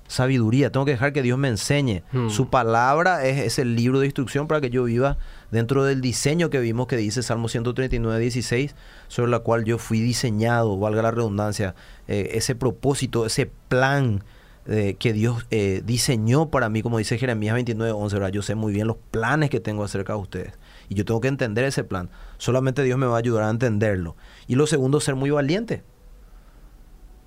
Sabiduría. 0.07 0.71
Tengo 0.71 0.85
que 0.85 0.91
dejar 0.91 1.13
que 1.13 1.21
Dios 1.21 1.37
me 1.37 1.47
enseñe. 1.49 2.03
Hmm. 2.11 2.29
Su 2.29 2.49
palabra 2.49 3.25
es, 3.25 3.39
es 3.39 3.59
el 3.59 3.75
libro 3.75 3.99
de 3.99 4.07
instrucción 4.07 4.47
para 4.47 4.61
que 4.61 4.69
yo 4.69 4.83
viva 4.85 5.17
dentro 5.51 5.83
del 5.83 6.01
diseño 6.01 6.49
que 6.49 6.59
vimos 6.59 6.87
que 6.87 6.97
dice 6.97 7.23
Salmo 7.23 7.47
139, 7.47 8.19
16, 8.19 8.75
sobre 9.07 9.31
la 9.31 9.39
cual 9.39 9.63
yo 9.63 9.77
fui 9.77 10.01
diseñado, 10.01 10.77
valga 10.77 11.01
la 11.01 11.11
redundancia, 11.11 11.75
eh, 12.07 12.31
ese 12.33 12.55
propósito, 12.55 13.25
ese 13.25 13.49
plan 13.69 14.23
eh, 14.65 14.95
que 14.99 15.13
Dios 15.13 15.45
eh, 15.49 15.81
diseñó 15.85 16.49
para 16.49 16.69
mí, 16.69 16.81
como 16.81 16.97
dice 16.97 17.17
Jeremías 17.17 17.53
29, 17.53 17.91
11, 17.91 18.15
¿verdad? 18.15 18.31
yo 18.31 18.41
sé 18.41 18.55
muy 18.55 18.73
bien 18.73 18.87
los 18.87 18.97
planes 19.11 19.49
que 19.49 19.59
tengo 19.59 19.83
acerca 19.83 20.13
de 20.13 20.19
ustedes. 20.19 20.53
Y 20.89 20.95
yo 20.95 21.05
tengo 21.05 21.21
que 21.21 21.27
entender 21.27 21.65
ese 21.65 21.83
plan. 21.83 22.09
Solamente 22.37 22.83
Dios 22.83 22.97
me 22.97 23.05
va 23.05 23.15
a 23.15 23.19
ayudar 23.19 23.43
a 23.43 23.49
entenderlo. 23.49 24.15
Y 24.47 24.55
lo 24.55 24.67
segundo, 24.67 24.99
ser 24.99 25.15
muy 25.15 25.29
valiente. 25.29 25.83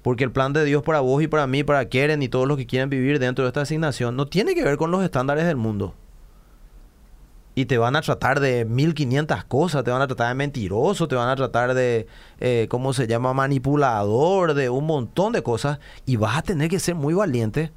Porque 0.02 0.24
el 0.24 0.32
plan 0.32 0.52
de 0.52 0.64
Dios 0.64 0.82
para 0.82 1.00
vos 1.00 1.22
y 1.22 1.28
para 1.28 1.46
mí, 1.46 1.62
para 1.64 1.88
Keren 1.88 2.22
y 2.22 2.28
todos 2.28 2.48
los 2.48 2.56
que 2.56 2.66
quieren 2.66 2.88
vivir 2.88 3.18
dentro 3.18 3.44
de 3.44 3.48
esta 3.48 3.62
asignación, 3.62 4.16
no 4.16 4.26
tiene 4.26 4.54
que 4.54 4.64
ver 4.64 4.76
con 4.76 4.90
los 4.90 5.04
estándares 5.04 5.46
del 5.46 5.56
mundo. 5.56 5.94
Y 7.54 7.66
te 7.66 7.78
van 7.78 7.96
a 7.96 8.00
tratar 8.00 8.40
de 8.40 8.64
1500 8.64 9.44
cosas, 9.44 9.84
te 9.84 9.90
van 9.90 10.00
a 10.00 10.06
tratar 10.06 10.28
de 10.28 10.34
mentiroso, 10.34 11.08
te 11.08 11.16
van 11.16 11.28
a 11.28 11.36
tratar 11.36 11.74
de, 11.74 12.06
eh, 12.38 12.66
¿cómo 12.70 12.92
se 12.92 13.06
llama? 13.06 13.34
Manipulador, 13.34 14.54
de 14.54 14.70
un 14.70 14.86
montón 14.86 15.32
de 15.32 15.42
cosas. 15.42 15.78
Y 16.06 16.16
vas 16.16 16.38
a 16.38 16.42
tener 16.42 16.70
que 16.70 16.78
ser 16.78 16.94
muy 16.94 17.12
valiente 17.12 17.72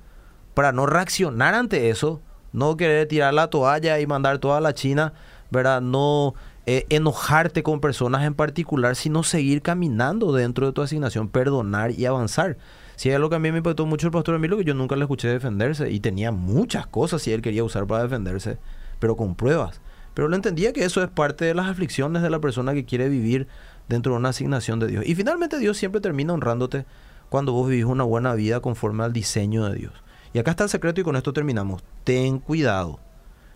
para 0.53 0.71
no 0.71 0.85
reaccionar 0.85 1.55
ante 1.55 1.89
eso, 1.89 2.21
no 2.53 2.77
querer 2.77 3.07
tirar 3.07 3.33
la 3.33 3.49
toalla 3.49 3.99
y 3.99 4.07
mandar 4.07 4.37
toda 4.37 4.61
la 4.61 4.73
China, 4.73 5.13
¿verdad? 5.49 5.81
No 5.81 6.35
eh, 6.65 6.85
enojarte 6.89 7.61
con 7.61 7.81
personas 7.81 8.23
en 8.23 8.33
particular, 8.33 8.95
sino 8.95 9.23
seguir 9.23 9.61
caminando 9.61 10.31
dentro 10.31 10.65
de 10.65 10.71
tu 10.71 10.81
asignación, 10.81 11.27
perdonar 11.27 11.91
y 11.91 12.05
avanzar. 12.05 12.57
Si 12.95 13.09
hay 13.09 13.15
algo 13.15 13.29
que 13.29 13.35
a 13.35 13.39
mí 13.39 13.51
me 13.51 13.57
impactó 13.57 13.85
mucho 13.85 14.07
el 14.07 14.13
pastor 14.13 14.35
Emilio, 14.35 14.57
que 14.57 14.63
yo 14.63 14.73
nunca 14.73 14.95
le 14.95 15.03
escuché 15.03 15.27
defenderse 15.27 15.91
y 15.91 15.99
tenía 15.99 16.31
muchas 16.31 16.87
cosas 16.87 17.21
si 17.21 17.33
él 17.33 17.41
quería 17.41 17.63
usar 17.63 17.85
para 17.85 18.03
defenderse, 18.03 18.57
pero 18.99 19.17
con 19.17 19.35
pruebas. 19.35 19.81
Pero 20.13 20.29
le 20.29 20.35
entendía 20.35 20.73
que 20.73 20.85
eso 20.85 21.03
es 21.03 21.09
parte 21.09 21.43
de 21.43 21.53
las 21.53 21.67
aflicciones 21.67 22.21
de 22.21 22.29
la 22.29 22.39
persona 22.39 22.73
que 22.73 22.85
quiere 22.85 23.09
vivir 23.09 23.47
dentro 23.89 24.13
de 24.13 24.19
una 24.19 24.29
asignación 24.29 24.79
de 24.79 24.87
Dios. 24.87 25.05
Y 25.05 25.15
finalmente 25.15 25.57
Dios 25.57 25.77
siempre 25.77 26.01
termina 26.01 26.33
honrándote 26.33 26.85
cuando 27.29 27.51
vos 27.51 27.67
vivís 27.67 27.85
una 27.85 28.03
buena 28.03 28.35
vida 28.35 28.59
conforme 28.59 29.03
al 29.03 29.11
diseño 29.11 29.67
de 29.67 29.75
Dios. 29.75 29.93
Y 30.33 30.39
acá 30.39 30.51
está 30.51 30.63
el 30.63 30.69
secreto 30.69 31.01
y 31.01 31.03
con 31.03 31.15
esto 31.15 31.33
terminamos. 31.33 31.83
Ten 32.03 32.39
cuidado 32.39 32.99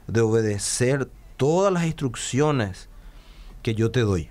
de 0.08 0.22
obedecer 0.22 1.08
todas 1.38 1.72
las 1.72 1.86
instrucciones 1.86 2.87
que 3.68 3.76
yo 3.76 3.92
te 3.92 4.00
doy. 4.00 4.30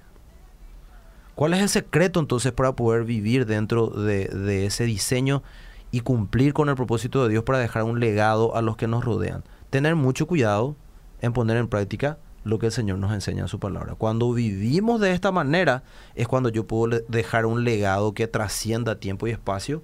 ¿Cuál 1.35 1.53
es 1.53 1.61
el 1.61 1.69
secreto 1.69 2.21
entonces 2.21 2.53
para 2.53 2.75
poder 2.75 3.05
vivir 3.05 3.45
dentro 3.45 3.89
de, 3.89 4.65
ese 4.65 4.85
diseño 4.85 5.43
y 5.91 6.01
cumplir 6.01 6.55
con 6.55 6.71
el 6.71 6.75
propósito 6.75 7.23
de 7.23 7.29
Dios 7.29 7.45
para 7.45 7.59
dejar 7.59 7.83
un 7.83 8.01
legado 8.01 8.57
a 8.57 8.63
los 8.63 8.79
que 8.79 8.87
nos 8.87 9.05
rodean? 9.05 9.45
Tener 9.69 9.95
mucho 9.95 10.27
cuidado 10.27 10.75
en 11.21 11.35
poner 11.35 11.59
en 11.59 11.69
práctica 11.69 12.17
lo 12.45 12.59
que 12.59 12.65
el 12.65 12.73
Señor 12.73 12.97
nos 12.97 13.13
enseña 13.13 13.43
en 13.43 13.49
su 13.49 13.61
palabra. 13.61 13.95
Cuando 13.95 14.33
vivimos 14.33 15.03
de 15.03 15.13
esta 15.13 15.31
manera 15.33 15.83
es 16.15 16.27
cuando 16.27 16.49
yo 16.49 16.67
puedo 16.67 16.99
dejar 17.07 17.45
un 17.45 17.63
legado 17.63 18.15
que 18.15 18.29
trascienda 18.29 19.01
tiempo 19.01 19.27
y 19.27 19.33
espacio 19.33 19.83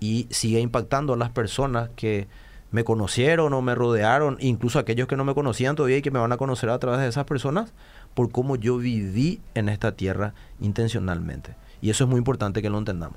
y 0.00 0.26
siga 0.30 0.58
impactando 0.58 1.12
a 1.12 1.18
las 1.18 1.28
personas 1.28 1.90
que 1.96 2.28
me 2.76 2.84
conocieron 2.84 3.54
o 3.54 3.62
me 3.62 3.74
rodearon, 3.74 4.36
incluso 4.38 4.78
aquellos 4.78 5.08
que 5.08 5.16
no 5.16 5.24
me 5.24 5.32
conocían 5.32 5.76
todavía 5.76 5.96
y 5.96 6.02
que 6.02 6.10
me 6.10 6.18
van 6.18 6.30
a 6.32 6.36
conocer 6.36 6.68
a 6.68 6.78
través 6.78 7.00
de 7.00 7.08
esas 7.08 7.24
personas, 7.24 7.72
por 8.12 8.30
cómo 8.30 8.56
yo 8.56 8.76
viví 8.76 9.40
en 9.54 9.70
esta 9.70 9.92
tierra 9.92 10.34
intencionalmente. 10.60 11.54
Y 11.80 11.88
eso 11.88 12.04
es 12.04 12.10
muy 12.10 12.18
importante 12.18 12.60
que 12.60 12.68
lo 12.68 12.76
entendamos. 12.76 13.16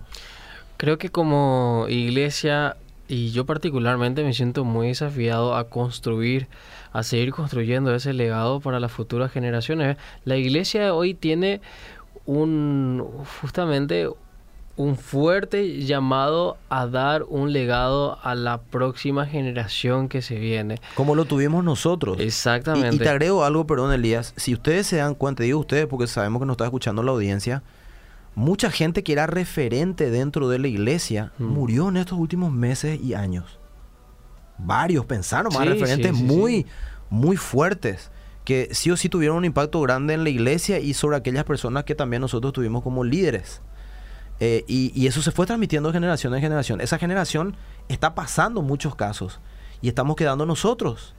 Creo 0.78 0.98
que 0.98 1.10
como 1.10 1.88
iglesia, 1.89 2.78
y 3.10 3.32
yo 3.32 3.45
particularmente 3.45 4.24
me 4.24 4.34
siento 4.34 4.63
muy 4.63 4.88
desafiado 4.88 5.58
a 5.58 5.65
construir, 5.65 6.48
a 6.93 7.04
seguir 7.04 7.34
construyendo 7.34 7.93
ese 7.93 8.13
legado 8.13 8.62
para 8.62 8.80
las 8.80 8.93
futuras 8.93 9.30
generaciones. 9.30 9.98
La 10.24 10.38
iglesia 10.38 10.93
hoy 10.93 11.15
tiene 11.15 11.60
un 12.26 13.06
justamente 13.41 14.08
un 14.80 14.96
fuerte 14.96 15.82
llamado 15.84 16.58
a 16.70 16.88
dar 16.88 17.24
un 17.24 17.52
legado 17.52 18.18
a 18.24 18.34
la 18.34 18.62
próxima 18.62 19.26
generación 19.26 20.08
que 20.08 20.22
se 20.22 20.39
viene. 20.39 20.80
Como 20.96 21.15
lo 21.15 21.26
tuvimos 21.26 21.65
nosotros. 21.65 22.18
Exactamente. 22.22 22.96
Y, 22.96 23.00
te 23.00 23.10
agrego 23.10 23.44
algo, 23.44 23.68
perdón, 23.68 23.92
Elías. 23.92 24.34
Si 24.38 24.54
ustedes 24.54 24.88
se 24.88 24.96
dan 24.96 25.15
cuenta, 25.15 25.44
digo 25.44 25.60
ustedes 25.60 25.86
porque 25.86 26.08
sabemos 26.08 26.39
que 26.39 26.46
nos 26.46 26.54
está 26.54 26.63
escuchando 26.63 27.04
la 27.04 27.12
audiencia, 27.12 27.62
mucha 28.36 28.72
gente 28.72 29.04
que 29.04 29.12
era 29.12 29.28
referente 29.28 30.12
dentro 30.12 30.48
de 30.48 30.60
la 30.60 30.70
iglesia 30.70 31.34
mm. 31.39 31.44
murió 31.44 31.89
en 31.89 31.98
estos 31.98 32.18
últimos 32.18 32.54
meses 32.54 33.02
y 33.04 33.15
años. 33.15 33.60
Varios 34.58 35.06
pensaron 35.06 35.54
más 35.54 35.68
referentes 35.68 36.13
muy, 36.13 36.65
muy 37.10 37.36
fuertes 37.36 38.12
que 38.46 38.70
sí 38.72 38.92
o 38.92 38.96
sí 38.96 39.10
tuvieron 39.10 39.36
un 39.36 39.46
impacto 39.46 39.82
grande 39.82 40.13
en 40.13 40.24
la 40.24 40.30
iglesia 40.30 40.80
y 40.80 40.94
sobre 40.94 41.18
aquellas 41.18 41.44
personas 41.44 41.84
que 41.84 41.96
también 41.96 42.22
nosotros 42.22 42.54
tuvimos 42.54 42.82
como 42.82 43.04
líderes. 43.04 43.62
Eh, 44.39 44.63
y, 44.67 45.06
eso 45.06 45.21
se 45.21 45.32
fue 45.32 45.45
transmitiendo 45.45 45.89
de 45.89 45.93
generación 45.93 46.34
en 46.34 46.41
generación. 46.41 46.82
Esa 46.82 46.97
generación 46.97 47.56
está 47.89 48.15
pasando 48.15 48.62
muchos 48.62 48.95
casos 48.95 49.39
y 49.82 49.89
estamos 49.89 50.15
quedando 50.15 50.45
nosotros, 50.45 51.13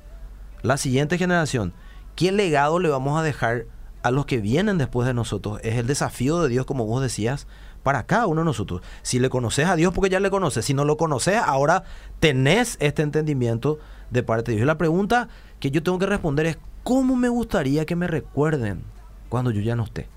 la 0.63 0.77
siguiente 0.77 1.19
generación. 1.19 1.75
¿Qué 2.17 2.33
legado 2.33 2.79
le 2.79 2.89
vamos 2.89 3.19
a 3.19 3.23
dejar 3.23 3.67
a 4.03 4.11
los 4.11 4.25
que 4.25 4.39
vienen 4.39 4.79
después 4.79 5.07
de 5.07 5.15
nosotros? 5.15 5.61
Es 5.63 5.77
el 5.77 5.87
desafío 5.87 6.41
de 6.43 6.49
Dios, 6.49 6.65
como 6.65 6.87
vos 6.87 7.03
decías, 7.03 7.47
para 7.83 8.05
cada 8.05 8.27
uno 8.27 8.41
de 8.41 8.47
nosotros. 8.47 8.81
Si 9.03 9.19
le 9.19 9.29
conoces 9.29 9.67
a 9.67 9.77
Dios, 9.77 9.93
porque 9.93 10.11
ya 10.11 10.21
le 10.21 10.31
conoces. 10.31 10.65
Si 10.65 10.75
no 10.75 10.85
lo 10.85 10.97
conoces, 10.97 11.37
ahora 11.37 11.85
tenés 12.21 12.77
este 12.81 13.03
entendimiento 13.03 13.79
de 14.11 14.23
parte 14.23 14.51
de 14.51 14.57
Dios. 14.57 14.65
Y 14.65 14.67
la 14.67 14.79
pregunta 14.79 15.29
que 15.61 15.71
yo 15.71 15.83
tengo 15.83 15.99
que 15.99 16.07
responder 16.07 16.47
es, 16.47 16.59
¿cómo 16.83 17.17
me 17.17 17.29
gustaría 17.29 17.85
que 17.85 17.97
me 17.97 18.07
recuerden 18.07 18.83
cuando 19.29 19.51
yo 19.51 19.61
ya 19.61 19.77
no 19.77 19.85
esté? 19.85 20.09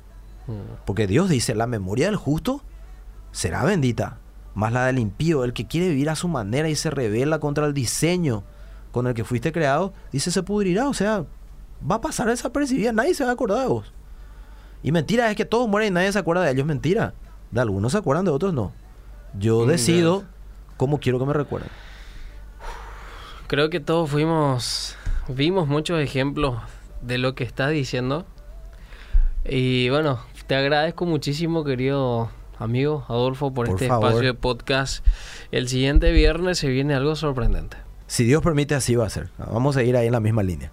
Mm. 0.47 0.83
Porque 0.85 1.07
Dios 1.07 1.29
dice, 1.29 1.53
la 1.55 1.67
memoria 1.67 2.07
del 2.07 2.15
justo 2.15 2.63
será 3.33 3.65
bendita, 3.65 4.19
más 4.55 4.71
la 4.71 4.85
del 4.85 4.99
impío, 4.99 5.43
el 5.43 5.51
que 5.51 5.67
quiere 5.67 5.89
vivir 5.89 6.09
a 6.09 6.15
su 6.15 6.29
manera 6.29 6.69
y 6.69 6.75
se 6.75 6.89
revela 6.89 7.39
contra 7.39 7.65
el 7.65 7.73
diseño 7.73 8.43
con 8.91 9.07
el 9.07 9.15
que 9.15 9.25
fuiste 9.25 9.51
creado, 9.51 9.91
dice 10.11 10.31
se 10.31 10.43
pudrirá, 10.43 10.87
o 10.87 10.93
sea, 10.93 11.25
va 11.89 11.95
a 11.95 12.01
pasar 12.01 12.27
desapercibida, 12.27 12.93
nadie 12.93 13.15
se 13.15 13.23
va 13.23 13.31
a 13.31 13.33
acordar 13.33 13.59
de 13.59 13.67
vos. 13.67 13.91
Y 14.83 14.91
mentira 14.91 15.29
es 15.29 15.35
que 15.35 15.45
todos 15.45 15.67
mueren 15.67 15.89
y 15.89 15.95
nadie 15.95 16.11
se 16.11 16.19
acuerda 16.19 16.43
de 16.43 16.51
ellos, 16.51 16.65
mentira. 16.65 17.13
De 17.51 17.59
algunos 17.59 17.93
se 17.93 17.97
acuerdan, 17.97 18.25
de 18.25 18.31
otros 18.31 18.53
no. 18.53 18.71
Yo 19.37 19.65
mm, 19.65 19.67
decido 19.67 20.23
cómo 20.77 20.99
quiero 20.99 21.19
que 21.19 21.25
me 21.25 21.33
recuerden. 21.33 21.69
Creo 23.47 23.69
que 23.69 23.79
todos 23.79 24.09
fuimos, 24.09 24.95
vimos 25.27 25.67
muchos 25.67 25.99
ejemplos 25.99 26.57
de 27.01 27.17
lo 27.17 27.33
que 27.33 27.43
estás 27.43 27.71
diciendo. 27.71 28.25
Y 29.45 29.89
bueno, 29.89 30.19
te 30.47 30.55
agradezco 30.55 31.05
muchísimo, 31.05 31.63
querido 31.63 32.29
amigo 32.63 33.05
Adolfo, 33.09 33.53
por, 33.53 33.69
este 33.69 33.85
espacio 33.85 34.19
de 34.19 34.33
podcast. 34.33 35.05
El 35.51 35.67
siguiente 35.67 36.11
viernes 36.11 36.57
se 36.57 36.69
viene 36.69 36.95
algo 36.95 37.15
sorprendente. 37.15 37.77
Si 38.07 38.23
Dios 38.23 38.41
permite, 38.41 38.75
así 38.75 38.95
va 38.95 39.05
a 39.05 39.09
ser. 39.09 39.29
Vamos 39.37 39.77
a 39.77 39.83
ir 39.83 39.97
ahí 39.97 40.07
en 40.07 40.13
la 40.13 40.19
misma 40.19 40.43
línea. 40.43 40.71